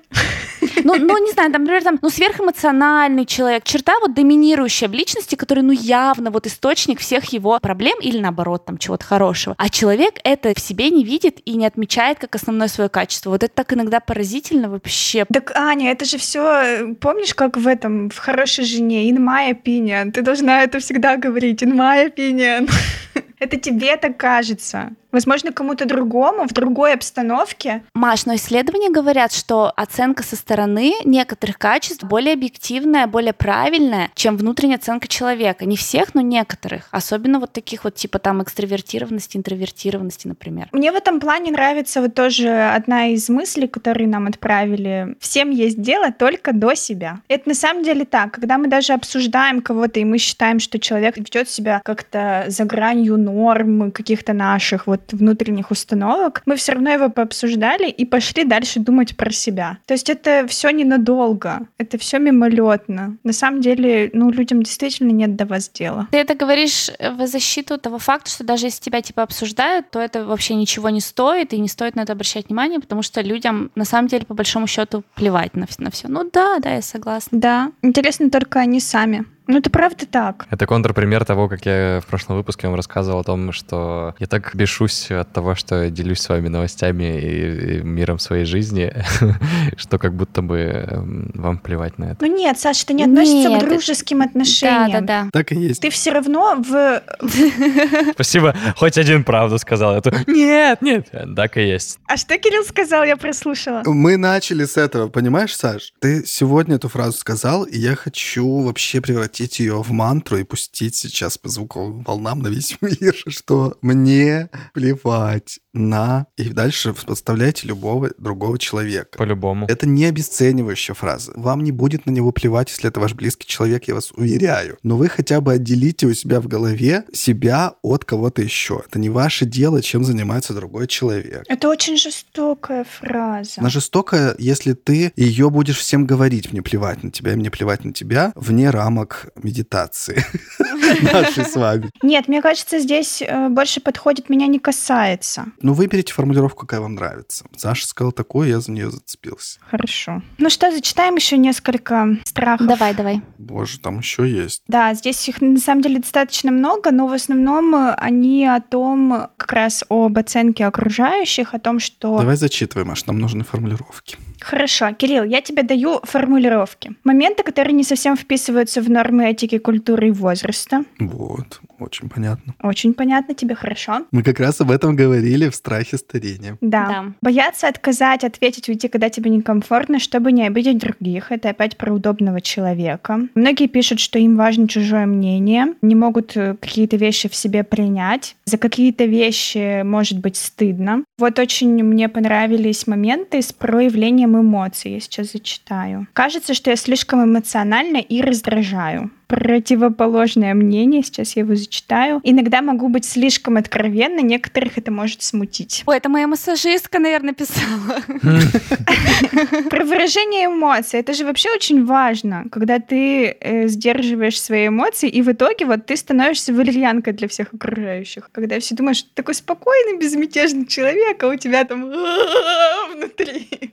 [0.84, 5.34] Ну, ну, не знаю, там, например, там, ну, сверхэмоциональный человек, черта вот доминирующая в личности,
[5.34, 9.55] который, ну, явно вот источник всех его проблем или, наоборот, там, чего-то хорошего.
[9.59, 13.28] А человек это в себе не видит и не отмечает как основное свое качество.
[13.29, 15.24] Вот это так иногда поразительно вообще.
[15.33, 20.11] Так, Аня, это же все, помнишь, как в этом, в «Хорошей жене», in my opinion,
[20.11, 22.70] ты должна это всегда говорить, in my opinion.
[23.41, 24.91] Это тебе так кажется.
[25.11, 27.82] Возможно, кому-то другому, в другой обстановке.
[27.94, 34.36] Маш, но исследования говорят, что оценка со стороны некоторых качеств более объективная, более правильная, чем
[34.36, 35.64] внутренняя оценка человека.
[35.64, 36.88] Не всех, но некоторых.
[36.90, 40.68] Особенно вот таких вот типа там экстравертированности, интровертированности, например.
[40.72, 45.16] Мне в этом плане нравится вот тоже одна из мыслей, которые нам отправили.
[45.20, 47.20] Всем есть дело только до себя.
[47.28, 48.32] Это на самом деле так.
[48.32, 53.16] Когда мы даже обсуждаем кого-то, и мы считаем, что человек ведет себя как-то за гранью
[53.16, 59.16] норм каких-то наших вот внутренних установок, мы все равно его пообсуждали и пошли дальше думать
[59.16, 59.78] про себя.
[59.86, 63.16] То есть это все ненадолго, это все мимолетно.
[63.24, 66.09] На самом деле, ну, людям действительно нет до вас дела.
[66.11, 70.24] Ты это говоришь в защиту того факта, что даже если тебя типа обсуждают, то это
[70.24, 73.84] вообще ничего не стоит, и не стоит на это обращать внимание, потому что людям на
[73.84, 76.09] самом деле по большому счету плевать на, на все.
[76.09, 77.38] Ну да, да, я согласна.
[77.38, 79.24] Да, интересно только они сами.
[79.49, 80.46] Ну, это правда так.
[80.51, 84.55] Это контрпример того, как я в прошлом выпуске вам рассказывал о том, что я так
[84.55, 88.92] бешусь от того, что я делюсь с вами новостями и, и миром своей жизни,
[89.78, 92.26] что как будто бы эм, вам плевать на это.
[92.26, 95.07] Ну нет, Саша, это не относится Нет, к дружеским Да, отношениям.
[95.07, 95.30] да, да.
[95.32, 95.80] Так и есть.
[95.80, 97.03] Ты все равно в...
[98.12, 99.96] Спасибо, хоть один правду сказал.
[99.96, 101.99] Это нет, нет, так и есть.
[102.07, 103.82] А что Кирилл сказал, я прослушала.
[103.86, 105.94] Мы начали с этого, понимаешь, Саш?
[106.01, 110.97] Ты сегодня эту фразу сказал, и я хочу вообще превратить ее в мантру и пустить
[110.97, 116.26] сейчас по звуковым волнам на весь мир, что мне плевать на...
[116.36, 119.18] И дальше подставляйте любого другого человека.
[119.18, 119.66] По-любому.
[119.66, 121.32] Это не обесценивающая фраза.
[121.36, 124.78] Вам не будет на него плевать, если это ваш близкий человек, я вас уверяю.
[124.82, 128.82] Но вы хотя бы отделите у себя в голове себя от кого-то еще.
[128.86, 131.44] Это не ваше дело, чем занимается другой человек.
[131.48, 133.54] Это очень жестокая фраза.
[133.58, 137.84] Она жестокая, если ты ее будешь всем говорить, мне плевать на тебя, и мне плевать
[137.84, 140.24] на тебя, вне рамок медитации
[141.12, 141.90] нашей с вами.
[142.02, 145.46] Нет, мне кажется, здесь э, больше подходит «меня не касается».
[145.68, 147.44] Ну, выберите формулировку, какая вам нравится.
[147.54, 149.60] Саша сказал такое, я за нее зацепился.
[149.70, 150.22] Хорошо.
[150.38, 152.66] Ну что, зачитаем еще несколько страхов.
[152.66, 153.20] Давай, давай.
[153.36, 154.62] Боже, там еще есть.
[154.66, 159.52] Да, здесь их на самом деле достаточно много, но в основном они о том, как
[159.52, 162.18] раз об оценке окружающих, о том, что...
[162.18, 164.16] Давай зачитываем, аж нам нужны формулировки.
[164.40, 166.94] Хорошо, Кирилл, я тебе даю формулировки.
[167.04, 170.84] Моменты, которые не совсем вписываются в нормы этики, культуры и возраста.
[170.98, 172.55] Вот, очень понятно.
[172.62, 174.07] Очень понятно тебе, хорошо.
[174.11, 176.57] Мы как раз об этом говорили в страхе старения.
[176.61, 176.87] Да.
[176.89, 177.05] Да.
[177.22, 181.33] Бояться отказать, ответить, уйти, когда тебе некомфортно, чтобы не обидеть других.
[181.33, 183.20] Это опять про удобного человека.
[183.35, 188.37] Многие пишут, что им важно чужое мнение, не могут э, какие-то вещи в себе принять.
[188.45, 191.05] За какие-то вещи может быть стыдно.
[191.18, 194.93] Вот очень мне понравились моменты с проявлением эмоций.
[194.93, 196.07] Я сейчас зачитаю.
[196.12, 199.11] Кажется, что я слишком эмоциональна и раздражаю.
[199.29, 201.03] Противоположное мнение.
[201.03, 202.20] Сейчас я его зачитаю.
[202.24, 205.85] Иногда могу быть слишком откровенна, некоторых это может смутить.
[205.87, 208.03] Ой, это моя массажистка, наверное, писала.
[209.70, 211.01] Про выражение эмоций.
[211.01, 215.85] Это же вообще очень важно, когда ты э, сдерживаешь свои эмоции, и в итоге вот
[215.87, 218.31] ты становишься валерьянкой для всех окружающих.
[218.33, 221.83] Когда все думают, что ты такой спокойный, безмятежный человек, а у тебя там
[222.95, 223.72] внутри.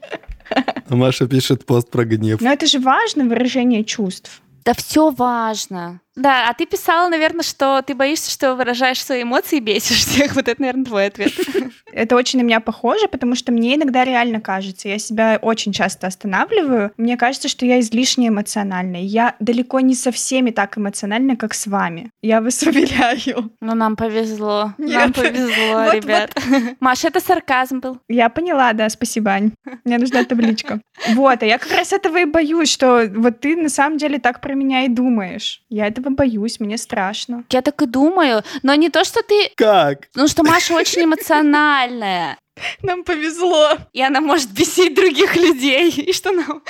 [0.88, 2.40] Маша пишет пост про гнев.
[2.40, 4.42] Но это же важно, выражение чувств.
[4.66, 6.00] Да все важно.
[6.16, 10.34] Да, а ты писала, наверное, что ты боишься, что выражаешь свои эмоции и бесишь всех.
[10.36, 11.32] Вот это, наверное, твой ответ.
[11.92, 16.06] Это очень на меня похоже, потому что мне иногда реально кажется, я себя очень часто
[16.06, 19.00] останавливаю, мне кажется, что я излишне эмоциональная.
[19.00, 22.10] Я далеко не со всеми так эмоциональна, как с вами.
[22.22, 23.50] Я вас уверяю.
[23.60, 24.74] Ну, нам повезло.
[24.76, 25.00] Нет.
[25.00, 26.36] Нам повезло, Вот, ребят.
[26.80, 27.98] Маша, это сарказм был.
[28.08, 29.52] Я поняла, да, спасибо, Ань.
[29.84, 30.80] Мне нужна табличка.
[31.14, 34.40] Вот, а я как раз этого и боюсь, что вот ты на самом деле так
[34.40, 35.62] про меня и думаешь.
[35.70, 37.44] Я этого боюсь, мне страшно.
[37.50, 38.42] Я так и думаю.
[38.62, 39.50] Но не то, что ты...
[39.56, 40.08] Как?
[40.14, 42.38] Ну, что Маша очень эмоциональная.
[42.82, 43.70] Нам повезло.
[43.92, 45.90] И она может бесить других людей.
[45.90, 46.62] И что нам...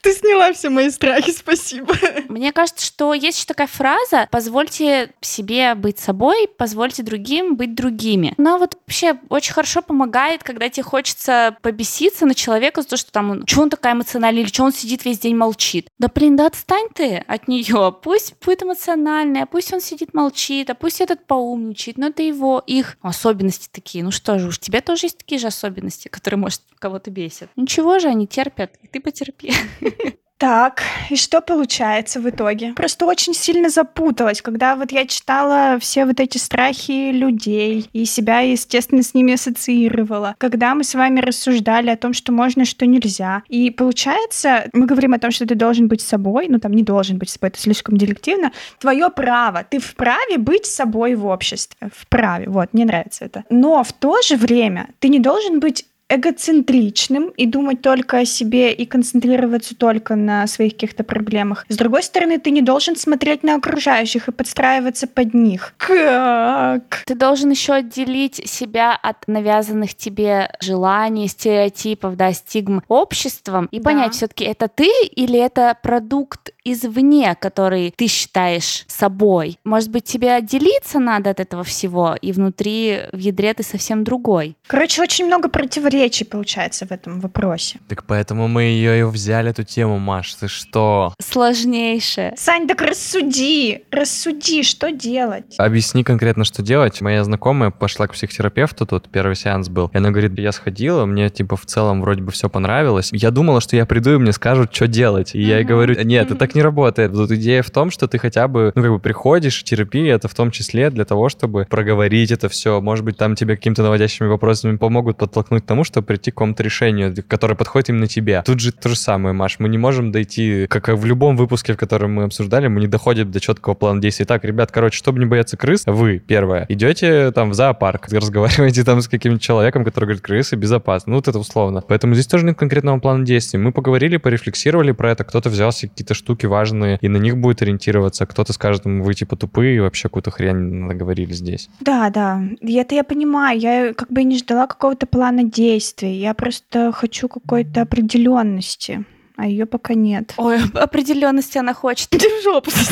[0.00, 1.94] Ты сняла все мои страхи, спасибо.
[2.28, 8.34] Мне кажется, что есть еще такая фраза «позвольте себе быть собой, позвольте другим быть другими».
[8.36, 13.12] Она вот вообще очень хорошо помогает, когда тебе хочется побеситься на человека за то, что
[13.12, 15.88] там, что он такая эмоциональная, или что он сидит весь день молчит.
[15.98, 17.96] Да блин, да отстань ты от нее.
[18.02, 21.96] Пусть будет эмоциональная, пусть он сидит молчит, а пусть этот поумничает.
[21.98, 24.04] Но это его, их особенности такие.
[24.04, 27.50] Ну что же, уж тебе тоже есть такие же особенности, которые, может, кого-то бесят.
[27.56, 29.52] Ничего же, они терпят, и ты потерпи.
[30.36, 32.72] Так, и что получается в итоге?
[32.74, 38.40] Просто очень сильно запуталась, когда вот я читала все вот эти страхи людей и себя,
[38.40, 40.34] естественно, с ними ассоциировала.
[40.38, 43.42] Когда мы с вами рассуждали о том, что можно, что нельзя.
[43.48, 47.16] И получается, мы говорим о том, что ты должен быть собой, ну там не должен
[47.18, 48.50] быть собой, это слишком директивно.
[48.80, 51.90] Твое право, ты вправе быть собой в обществе.
[51.94, 53.44] Вправе, вот, мне нравится это.
[53.50, 58.72] Но в то же время ты не должен быть эгоцентричным и думать только о себе
[58.72, 61.64] и концентрироваться только на своих каких-то проблемах.
[61.68, 65.74] С другой стороны, ты не должен смотреть на окружающих и подстраиваться под них.
[65.76, 67.02] Как?
[67.06, 73.84] Ты должен еще отделить себя от навязанных тебе желаний, стереотипов, да, стигм обществом и Да.
[73.90, 79.58] понять, все-таки это ты или это продукт извне, который ты считаешь собой.
[79.64, 84.56] Может быть, тебе отделиться надо от этого всего, и внутри, в ядре ты совсем другой.
[84.66, 87.78] Короче, очень много противоречий получается в этом вопросе.
[87.88, 90.34] Так поэтому мы ее и взяли, эту тему, Маш.
[90.34, 91.14] Ты что?
[91.20, 92.34] Сложнейшее.
[92.36, 95.54] Сань, так рассуди, рассуди, что делать?
[95.58, 97.00] Объясни конкретно, что делать.
[97.00, 99.90] Моя знакомая пошла к психотерапевту, тут первый сеанс был.
[99.92, 103.10] И она говорит, я сходила, мне типа в целом вроде бы все понравилось.
[103.12, 105.34] Я думала, что я приду и мне скажут, что делать.
[105.34, 107.12] И я ей говорю, нет, это так не работает.
[107.12, 110.34] Тут идея в том, что ты хотя бы, ну как бы приходишь, терапия это в
[110.34, 112.80] том числе для того, чтобы проговорить это все.
[112.80, 116.62] Может быть, там тебе какими-то наводящими вопросами помогут подтолкнуть к тому, чтобы прийти к какому-то
[116.62, 118.42] решению, которое подходит именно тебе.
[118.44, 119.56] Тут же то же самое, Маш.
[119.58, 123.30] Мы не можем дойти, как в любом выпуске, в котором мы обсуждали, мы не доходим
[123.30, 124.26] до четкого плана действий.
[124.26, 129.00] Так, ребят, короче, чтобы не бояться крыс, вы, первое, идете там в зоопарк, разговариваете там
[129.00, 131.10] с каким-нибудь человеком, который говорит, крысы безопасны.
[131.10, 131.82] Ну, вот это условно.
[131.86, 133.58] Поэтому здесь тоже нет конкретного плана действий.
[133.58, 137.62] Мы поговорили, порефлексировали про это, кто-то взял себе какие-то штуки важные и на них будет
[137.62, 141.68] ориентироваться, кто-то скажет, «М, вы типа тупые, вообще какую-то хрень наговорили здесь.
[141.80, 143.58] Да, да, это я понимаю.
[143.58, 145.73] Я как бы не ждала какого-то плана действий.
[146.06, 149.04] Я просто хочу какой-то определенности,
[149.36, 150.34] а ее пока нет.
[150.36, 152.08] Ой, определенности она хочет.
[152.10, 152.84] Ты в жопу со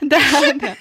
[0.00, 0.18] Да,
[0.60, 0.74] да.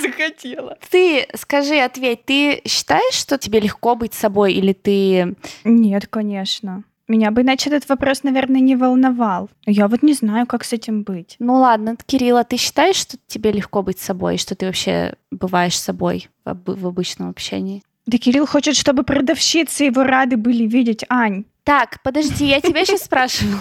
[0.00, 0.78] захотела.
[0.90, 5.36] Ты скажи, ответь, ты считаешь, что тебе легко быть собой, или ты...
[5.64, 6.84] Нет, конечно.
[7.06, 9.48] Меня бы иначе этот вопрос, наверное, не волновал.
[9.64, 11.36] Я вот не знаю, как с этим быть.
[11.38, 16.28] Ну ладно, Кирилла, ты считаешь, что тебе легко быть собой, что ты вообще бываешь собой
[16.44, 17.82] в, об- в обычном общении?
[18.08, 21.44] Да Кирилл хочет, чтобы продавщицы его рады были видеть, Ань.
[21.62, 23.58] Так, подожди, я тебя сейчас спрашивала.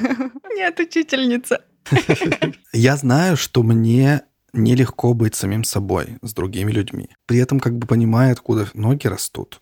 [0.56, 1.62] Нет, учительница.
[2.72, 4.22] Я знаю, что мне
[4.52, 7.08] нелегко быть самим собой с другими людьми.
[7.26, 9.60] При этом как бы понимаю, откуда ноги растут.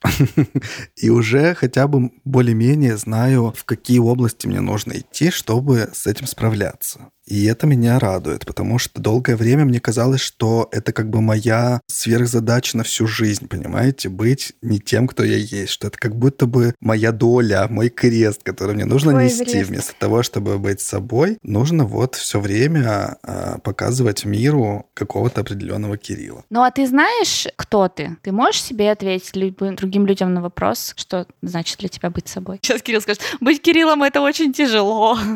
[0.96, 6.26] И уже хотя бы более-менее знаю, в какие области мне нужно идти, чтобы с этим
[6.26, 7.08] справляться.
[7.26, 11.80] И это меня радует, потому что долгое время мне казалось, что это как бы моя
[11.86, 14.08] сверхзадача на всю жизнь, понимаете?
[14.08, 18.42] Быть не тем, кто я есть, что это как будто бы моя доля, мой крест,
[18.42, 19.44] который мне нужно Твой нести.
[19.44, 19.70] Эверест.
[19.70, 26.44] Вместо того, чтобы быть собой, нужно вот все время а, показывать миру какого-то определенного Кирилла.
[26.50, 28.16] Ну а ты знаешь, кто ты?
[28.22, 32.58] Ты можешь себе ответить любым другим людям на вопрос, что значит для тебя быть собой?
[32.62, 35.18] Сейчас Кирилл скажет, быть Кириллом это очень тяжело.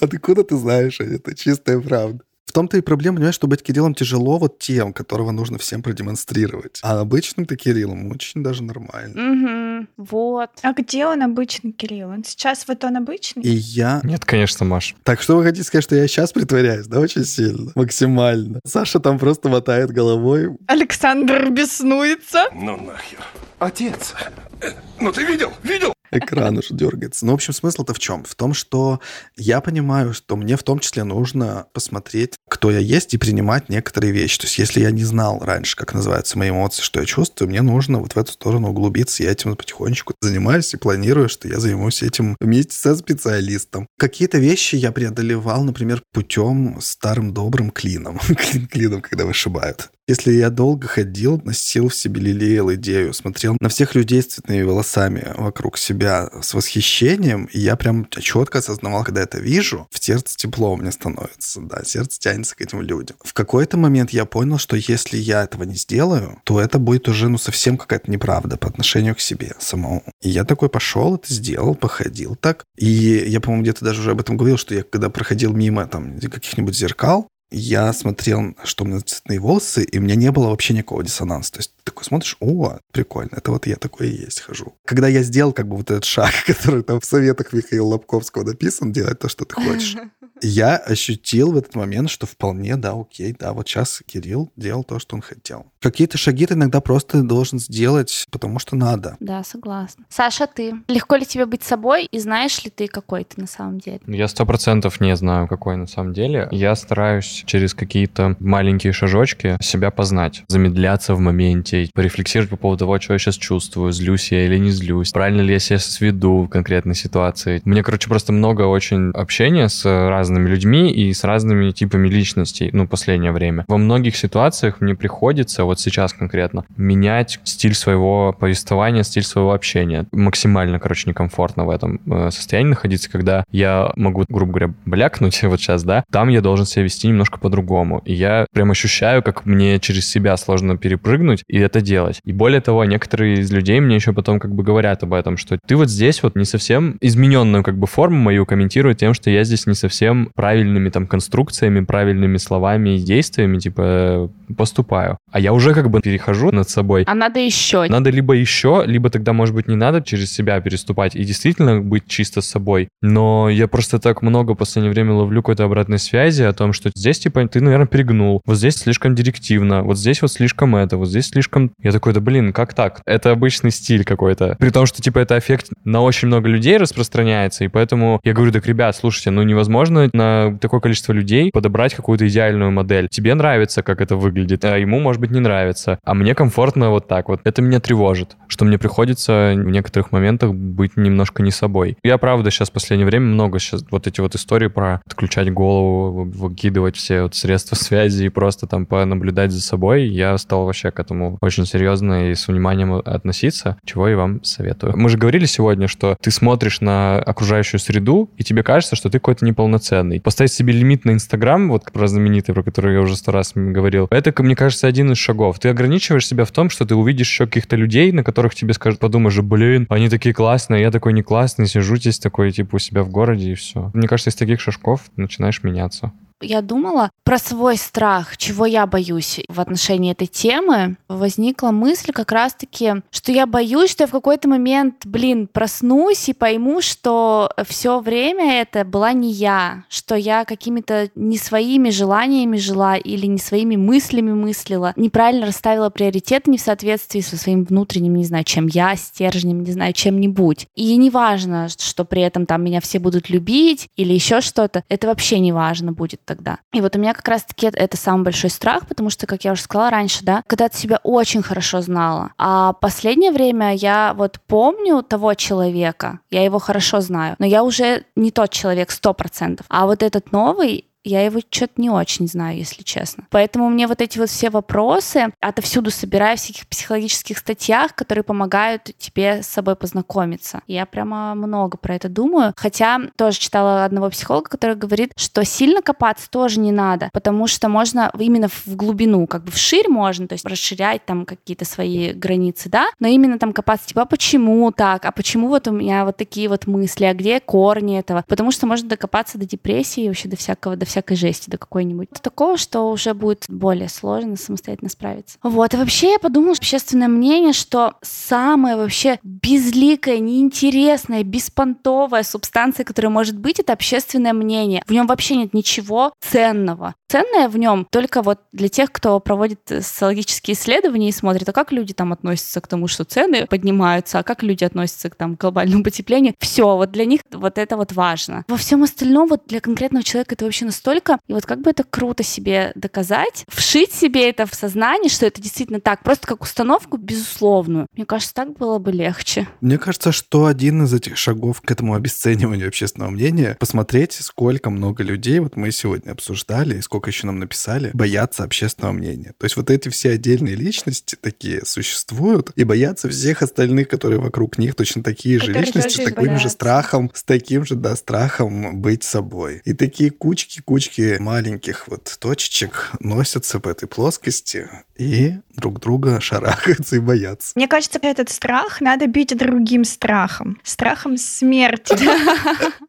[0.00, 1.16] А ты куда ты знаешь, Аня?
[1.16, 2.20] это чистая правда.
[2.46, 6.78] В том-то и проблема, понимаешь, что быть Кириллом тяжело вот тем, которого нужно всем продемонстрировать.
[6.82, 9.20] А обычным-то Кириллом очень даже нормально.
[9.20, 10.50] Мгм, Вот.
[10.62, 12.10] А где он обычный, Кирилл?
[12.10, 13.42] Он сейчас вот он обычный?
[13.42, 14.00] И я...
[14.04, 14.94] Нет, конечно, Маш.
[15.02, 17.72] Так, что вы хотите сказать, что я сейчас притворяюсь, да, очень сильно?
[17.74, 18.60] Максимально.
[18.64, 20.50] Саша там просто мотает головой.
[20.68, 22.44] Александр беснуется.
[22.54, 23.24] Ну нахер.
[23.58, 24.14] Отец.
[24.60, 24.68] э,
[25.00, 25.52] Ну ты видел?
[25.64, 25.93] Видел?
[26.14, 27.26] Экран уже дергается.
[27.26, 28.24] Ну, в общем, смысл-то в чем?
[28.24, 29.00] В том, что
[29.36, 34.12] я понимаю, что мне в том числе нужно посмотреть, кто я есть, и принимать некоторые
[34.12, 34.38] вещи.
[34.38, 37.62] То есть, если я не знал раньше, как называются мои эмоции, что я чувствую, мне
[37.62, 39.22] нужно вот в эту сторону углубиться.
[39.22, 43.86] Я этим потихонечку занимаюсь и планирую, что я займусь этим вместе со специалистом.
[43.98, 48.18] Какие-то вещи я преодолевал, например, путем старым добрым клином.
[48.36, 49.90] Клин клином, когда вышибают.
[50.06, 54.60] Если я долго ходил, носил в себе, лелеял идею, смотрел на всех людей с цветными
[54.60, 60.36] волосами вокруг себя с восхищением, и я прям четко осознавал, когда это вижу, в сердце
[60.36, 63.16] тепло меня становится, да, сердце тянется к этим людям.
[63.24, 67.30] В какой-то момент я понял, что если я этого не сделаю, то это будет уже,
[67.30, 70.04] ну, совсем какая-то неправда по отношению к себе самому.
[70.20, 72.64] И я такой пошел, это сделал, походил так.
[72.76, 76.20] И я, по-моему, где-то даже уже об этом говорил, что я когда проходил мимо там
[76.20, 80.74] каких-нибудь зеркал, я смотрел, что у меня цветные волосы, и у меня не было вообще
[80.74, 81.52] никакого диссонанса.
[81.52, 84.76] То есть ты такой смотришь, о, прикольно, это вот я такой и есть хожу.
[84.84, 88.92] Когда я сделал как бы вот этот шаг, который там в советах Михаила Лобковского написан,
[88.92, 89.96] делать то, что ты хочешь,
[90.42, 94.98] я ощутил в этот момент, что вполне, да, окей, да, вот сейчас Кирилл делал то,
[94.98, 95.66] что он хотел.
[95.80, 99.16] Какие-то шаги ты иногда просто должен сделать, потому что надо.
[99.20, 100.04] Да, согласна.
[100.08, 100.74] Саша, ты?
[100.88, 102.06] Легко ли тебе быть собой?
[102.06, 104.00] И знаешь ли ты, какой ты на самом деле?
[104.06, 106.48] Я сто процентов не знаю, какой на самом деле.
[106.50, 113.00] Я стараюсь через какие-то маленькие шажочки себя познать, замедляться в моменте, порефлексировать по поводу того,
[113.00, 116.48] что я сейчас чувствую, злюсь я или не злюсь, правильно ли я себя сведу в
[116.48, 117.60] конкретной ситуации.
[117.64, 122.86] Мне, короче, просто много очень общения с разными людьми и с разными типами личностей, ну,
[122.86, 123.64] последнее время.
[123.68, 130.06] Во многих ситуациях мне приходится, вот сейчас конкретно, менять стиль своего повествования, стиль своего общения.
[130.12, 135.60] Максимально, короче, некомфортно в этом э, состоянии находиться, когда я могу, грубо говоря, блякнуть вот
[135.60, 138.02] сейчас, да, там я должен себя вести немножко по-другому.
[138.04, 142.20] И я прям ощущаю, как мне через себя сложно перепрыгнуть и это делать.
[142.24, 145.58] И более того, некоторые из людей мне еще потом как бы говорят об этом, что
[145.66, 149.44] ты вот здесь вот не совсем измененную как бы форму мою комментируют тем, что я
[149.44, 155.16] здесь не совсем правильными там конструкциями, правильными словами и действиями типа поступаю.
[155.32, 157.04] А я уже как бы перехожу над собой.
[157.06, 157.86] А надо еще.
[157.88, 162.06] Надо либо еще, либо тогда, может быть, не надо через себя переступать и действительно быть
[162.06, 162.88] чисто с собой.
[163.02, 166.90] Но я просто так много в последнее время ловлю какой-то обратной связи о том, что
[166.94, 168.42] здесь, типа, ты, наверное, перегнул.
[168.44, 169.82] Вот здесь слишком директивно.
[169.82, 170.96] Вот здесь вот слишком это.
[170.96, 171.72] Вот здесь слишком...
[171.82, 173.00] Я такой, да блин, как так?
[173.06, 174.56] Это обычный стиль какой-то.
[174.58, 177.64] При том, что, типа, это эффект на очень много людей распространяется.
[177.64, 182.26] И поэтому я говорю, так, ребят, слушайте, ну невозможно на такое количество людей подобрать какую-то
[182.28, 183.08] идеальную модель.
[183.08, 185.98] Тебе нравится, как это выглядит, а ему, может быть, не нравится.
[186.04, 187.40] А мне комфортно вот так вот.
[187.44, 191.96] Это меня тревожит, что мне приходится в некоторых моментах быть немножко не собой.
[192.02, 196.24] Я, правда, сейчас в последнее время много сейчас вот эти вот истории про отключать голову,
[196.24, 200.06] выкидывать все вот средства связи и просто там понаблюдать за собой.
[200.06, 204.96] Я стал вообще к этому очень серьезно и с вниманием относиться, чего и вам советую.
[204.96, 209.18] Мы же говорили сегодня, что ты смотришь на окружающую среду, и тебе кажется, что ты
[209.18, 210.20] какой-то неполноценный.
[210.20, 214.06] Поставить себе лимит на Инстаграм, вот про знаменитый, про который я уже сто раз говорил,
[214.10, 215.58] это, мне кажется, один из шагов.
[215.58, 219.00] Ты ограничиваешь себя в том, что ты увидишь еще каких-то людей, на которых тебе скажут,
[219.00, 223.02] подумаешь, блин, они такие классные, я такой не классный, сижу здесь такой, типа, у себя
[223.02, 223.90] в городе, и все.
[223.92, 229.40] Мне кажется, из таких шажков начинаешь меняться я думала про свой страх, чего я боюсь
[229.48, 234.48] в отношении этой темы, возникла мысль как раз-таки, что я боюсь, что я в какой-то
[234.48, 241.10] момент, блин, проснусь и пойму, что все время это была не я, что я какими-то
[241.14, 247.20] не своими желаниями жила или не своими мыслями мыслила, неправильно расставила приоритеты не в соответствии
[247.20, 250.66] со своим внутренним, не знаю, чем я, стержнем, не знаю, чем-нибудь.
[250.74, 255.06] И не важно, что при этом там меня все будут любить или еще что-то, это
[255.06, 256.58] вообще не важно будет тогда.
[256.72, 259.62] И вот у меня как раз-таки это самый большой страх, потому что, как я уже
[259.62, 262.32] сказала раньше, да, когда ты себя очень хорошо знала.
[262.38, 268.04] А последнее время я вот помню того человека, я его хорошо знаю, но я уже
[268.16, 269.66] не тот человек сто процентов.
[269.68, 273.26] А вот этот новый, я его что-то не очень знаю, если честно.
[273.30, 278.90] Поэтому мне вот эти вот все вопросы отовсюду собираю в всяких психологических статьях, которые помогают
[278.98, 280.62] тебе с собой познакомиться.
[280.66, 282.52] Я прямо много про это думаю.
[282.56, 287.68] Хотя тоже читала одного психолога, который говорит, что сильно копаться тоже не надо, потому что
[287.68, 292.68] можно именно в глубину, как бы вширь можно, то есть расширять там какие-то свои границы,
[292.68, 296.16] да, но именно там копаться, типа, а почему так, а почему вот у меня вот
[296.16, 298.24] такие вот мысли, а где корни этого?
[298.26, 302.08] Потому что можно докопаться до депрессии, вообще до всякого, до всякой жести до какой-нибудь.
[302.22, 305.38] Такого, что уже будет более сложно самостоятельно справиться.
[305.42, 305.74] Вот.
[305.74, 313.36] И вообще я подумала, общественное мнение, что самая вообще безликая, неинтересная, беспонтовая субстанция, которая может
[313.36, 314.82] быть, это общественное мнение.
[314.86, 316.94] В нем вообще нет ничего ценного.
[317.14, 321.70] Ценное в нем только вот для тех, кто проводит социологические исследования и смотрит, а как
[321.70, 325.84] люди там относятся к тому, что цены поднимаются, а как люди относятся к там глобальному
[325.84, 326.34] потеплению.
[326.40, 328.44] Все, вот для них вот это вот важно.
[328.48, 331.84] Во всем остальном вот для конкретного человека это вообще настолько, и вот как бы это
[331.84, 336.96] круто себе доказать, вшить себе это в сознание, что это действительно так, просто как установку
[336.96, 337.86] безусловную.
[337.92, 339.46] Мне кажется, так было бы легче.
[339.60, 345.04] Мне кажется, что один из этих шагов к этому обесцениванию общественного мнения, посмотреть, сколько много
[345.04, 349.34] людей, вот мы сегодня обсуждали, и сколько еще нам написали, боятся общественного мнения.
[349.38, 354.58] То есть вот эти все отдельные личности такие существуют, и боятся всех остальных, которые вокруг
[354.58, 356.48] них точно такие же Которые личности, с таким же боятся.
[356.48, 359.62] страхом, с таким же, да, страхом быть собой.
[359.64, 367.00] И такие кучки-кучки маленьких вот точечек носятся по этой плоскости и друг друга шарахаются и
[367.00, 367.52] боятся.
[367.54, 370.58] Мне кажется, этот страх надо бить другим страхом.
[370.62, 371.96] Страхом смерти.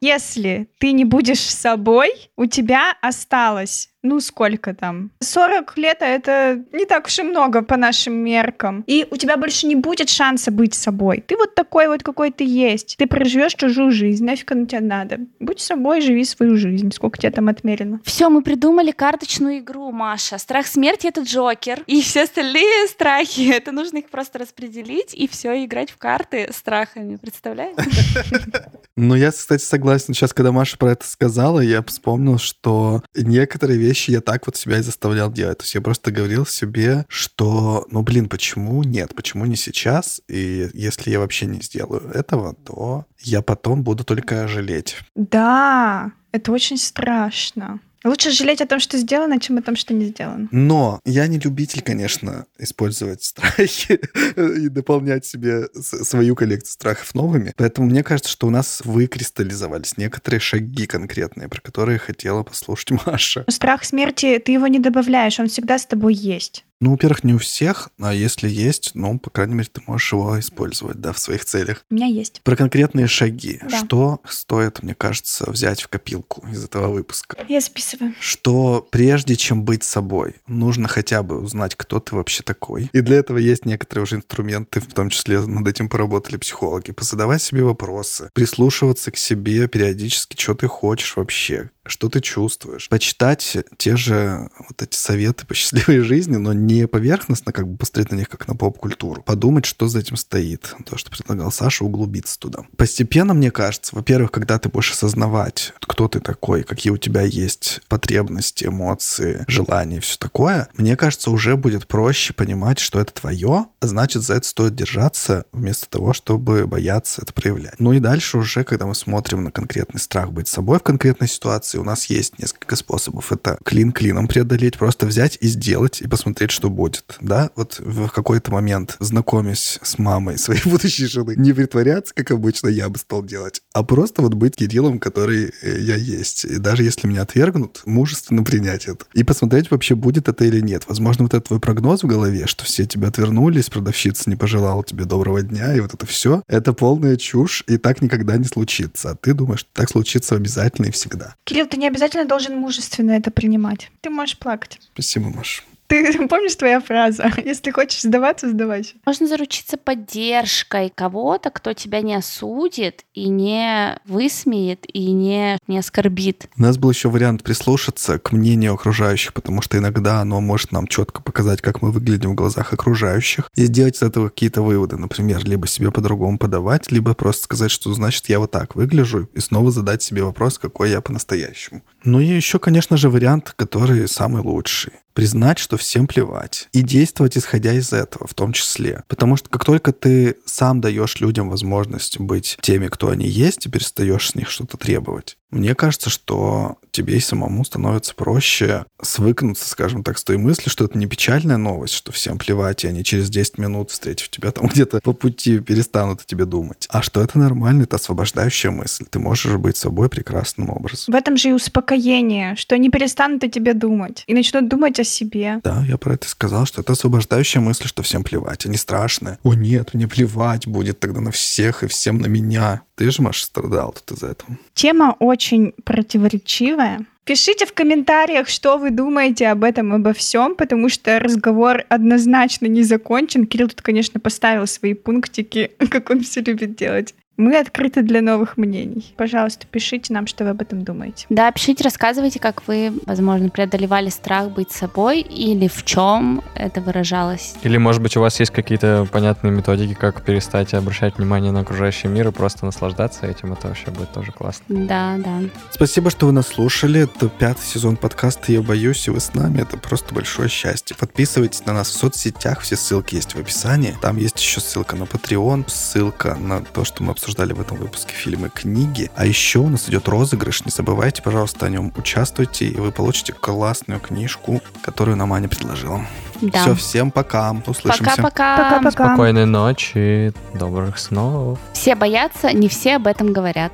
[0.00, 5.10] Если ты не будешь собой, у тебя осталось ну, сколько там?
[5.20, 8.84] 40 лет, а это не так уж и много по нашим меркам.
[8.86, 11.24] И у тебя больше не будет шанса быть собой.
[11.26, 12.96] Ты вот такой вот, какой ты есть.
[12.98, 14.24] Ты проживешь чужую жизнь.
[14.24, 15.18] Нафиг оно тебе надо?
[15.40, 16.92] Будь собой, живи свою жизнь.
[16.92, 18.00] Сколько тебе там отмерено?
[18.04, 20.38] Все, мы придумали карточную игру, Маша.
[20.38, 21.82] Страх смерти— это Джокер.
[21.88, 27.16] И все остальные страхи, это нужно их просто распределить и все играть в карты страхами.
[27.16, 27.84] Представляете?
[28.98, 30.14] Ну, я, кстати, согласен.
[30.14, 34.78] Сейчас, когда Маша про это сказала, я вспомнил, что некоторые вещи я так вот себя
[34.78, 35.58] и заставлял делать.
[35.58, 39.14] То есть я просто говорил себе, что, ну, блин, почему нет?
[39.14, 40.22] Почему не сейчас?
[40.28, 44.96] И если я вообще не сделаю этого, то я потом буду только жалеть.
[45.14, 47.80] Да, это очень страшно.
[48.06, 50.48] Лучше жалеть о том, что сделано, чем о том, что не сделано.
[50.52, 54.00] Но я не любитель, конечно, использовать страхи
[54.36, 57.52] и дополнять себе свою коллекцию страхов новыми.
[57.56, 63.44] Поэтому мне кажется, что у нас выкристаллизовались некоторые шаги конкретные, про которые хотела послушать Маша.
[63.48, 66.64] Страх смерти, ты его не добавляешь, он всегда с тобой есть.
[66.80, 70.38] Ну, во-первых, не у всех, а если есть, ну, по крайней мере, ты можешь его
[70.38, 71.84] использовать, да, в своих целях.
[71.90, 72.42] У меня есть.
[72.42, 73.60] Про конкретные шаги.
[73.68, 73.84] Да.
[73.84, 77.36] Что стоит, мне кажется, взять в копилку из этого выпуска?
[77.48, 78.14] Я записываю.
[78.20, 82.90] что прежде чем быть собой, нужно хотя бы узнать, кто ты вообще такой.
[82.92, 86.92] И для этого есть некоторые уже инструменты, в том числе над этим поработали психологи.
[86.92, 92.88] Позадавать себе вопросы, прислушиваться к себе периодически, что ты хочешь вообще, что ты чувствуешь.
[92.88, 98.12] Почитать те же вот эти советы по счастливой жизни, но не поверхностно, как бы посмотреть
[98.12, 99.22] на них как на поп-культуру.
[99.22, 100.74] Подумать, что за этим стоит.
[100.84, 102.60] То, что предлагал Саша, углубиться туда.
[102.76, 107.80] Постепенно, мне кажется, во-первых, когда ты будешь осознавать, кто ты такой, какие у тебя есть
[107.88, 113.66] потребности, эмоции, желания и все такое, мне кажется, уже будет проще понимать, что это твое,
[113.80, 117.78] а значит, за это стоит держаться, вместо того, чтобы бояться это проявлять.
[117.78, 121.75] Ну и дальше уже, когда мы смотрим на конкретный страх быть собой в конкретной ситуации,
[121.76, 123.32] у нас есть несколько способов.
[123.32, 127.16] Это клин клином преодолеть, просто взять и сделать, и посмотреть, что будет.
[127.20, 132.68] Да, вот в какой-то момент, знакомясь с мамой своей будущей жены, не притворяться, как обычно
[132.68, 136.44] я бы стал делать, а просто вот быть Кириллом, который э, я есть.
[136.44, 139.04] И даже если меня отвергнут, мужественно принять это.
[139.14, 140.84] И посмотреть, вообще будет это или нет.
[140.88, 145.04] Возможно, вот этот твой прогноз в голове, что все тебя отвернулись, продавщица не пожелала тебе
[145.04, 149.10] доброго дня, и вот это все, это полная чушь, и так никогда не случится.
[149.10, 151.34] А ты думаешь, так случится обязательно и всегда.
[151.44, 153.90] Кирилл, ты не обязательно должен мужественно это принимать.
[154.00, 154.80] Ты можешь плакать.
[154.94, 155.64] Спасибо, Маш.
[155.88, 157.30] Ты помнишь твоя фраза?
[157.44, 158.94] Если хочешь сдаваться, сдавайся.
[159.04, 166.48] Можно заручиться поддержкой кого-то, кто тебя не осудит и не высмеет и не, не оскорбит.
[166.56, 170.88] У нас был еще вариант прислушаться к мнению окружающих, потому что иногда оно может нам
[170.88, 174.96] четко показать, как мы выглядим в глазах окружающих, и сделать из этого какие-то выводы.
[174.96, 179.40] Например, либо себе по-другому подавать, либо просто сказать, что значит я вот так выгляжу, и
[179.40, 181.82] снова задать себе вопрос, какой я по-настоящему.
[182.04, 187.38] Ну и еще, конечно же, вариант, который самый лучший признать, что всем плевать, и действовать
[187.38, 189.02] исходя из этого в том числе.
[189.08, 193.70] Потому что как только ты сам даешь людям возможность быть теми, кто они есть, и
[193.70, 200.02] перестаешь с них что-то требовать, мне кажется, что тебе и самому становится проще свыкнуться, скажем
[200.02, 203.30] так, с той мыслью, что это не печальная новость, что всем плевать, и они через
[203.30, 206.86] 10 минут, встретив тебя там где-то по пути, перестанут о тебе думать.
[206.90, 209.04] А что это нормально, это освобождающая мысль.
[209.08, 211.12] Ты можешь быть собой прекрасным образом.
[211.12, 215.04] В этом же и успокоение, что они перестанут о тебе думать и начнут думать о
[215.04, 215.60] себе.
[215.62, 219.38] Да, я про это сказал, что это освобождающая мысль, что всем плевать, они страшные.
[219.42, 222.82] О нет, мне плевать будет тогда на всех и всем на меня.
[222.96, 224.58] Ты же, Маша, страдал тут из-за этого.
[224.74, 227.06] Тема очень противоречивая.
[227.24, 232.84] Пишите в комментариях, что вы думаете об этом, обо всем, потому что разговор однозначно не
[232.84, 233.46] закончен.
[233.46, 237.14] Кирилл тут, конечно, поставил свои пунктики, как он все любит делать.
[237.36, 239.12] Мы открыты для новых мнений.
[239.16, 241.26] Пожалуйста, пишите нам, что вы об этом думаете.
[241.28, 247.54] Да, пишите, рассказывайте, как вы, возможно, преодолевали страх быть собой или в чем это выражалось.
[247.62, 252.08] Или, может быть, у вас есть какие-то понятные методики, как перестать обращать внимание на окружающий
[252.08, 253.52] мир и просто наслаждаться этим.
[253.52, 254.64] Это вообще будет тоже классно.
[254.68, 255.40] Да, да.
[255.70, 257.02] Спасибо, что вы нас слушали.
[257.02, 259.60] Это пятый сезон подкаста «Я боюсь», и вы с нами.
[259.60, 260.96] Это просто большое счастье.
[260.98, 262.60] Подписывайтесь на нас в соцсетях.
[262.60, 263.94] Все ссылки есть в описании.
[264.00, 267.78] Там есть еще ссылка на Patreon, ссылка на то, что мы обсуждаем обсуждали в этом
[267.78, 269.10] выпуске фильмы, книги.
[269.16, 270.64] А еще у нас идет розыгрыш.
[270.64, 276.06] Не забывайте, пожалуйста, о нем участвуйте, и вы получите классную книжку, которую нам Аня предложила.
[276.40, 276.62] Да.
[276.62, 277.56] Все, всем пока.
[277.66, 278.04] Услышимся.
[278.04, 278.56] Пока-пока.
[278.56, 279.06] Пока-пока.
[279.08, 281.58] Спокойной ночи, добрых снов.
[281.72, 283.72] Все боятся, не все об этом говорят.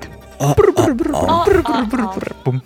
[2.44, 2.62] Пум.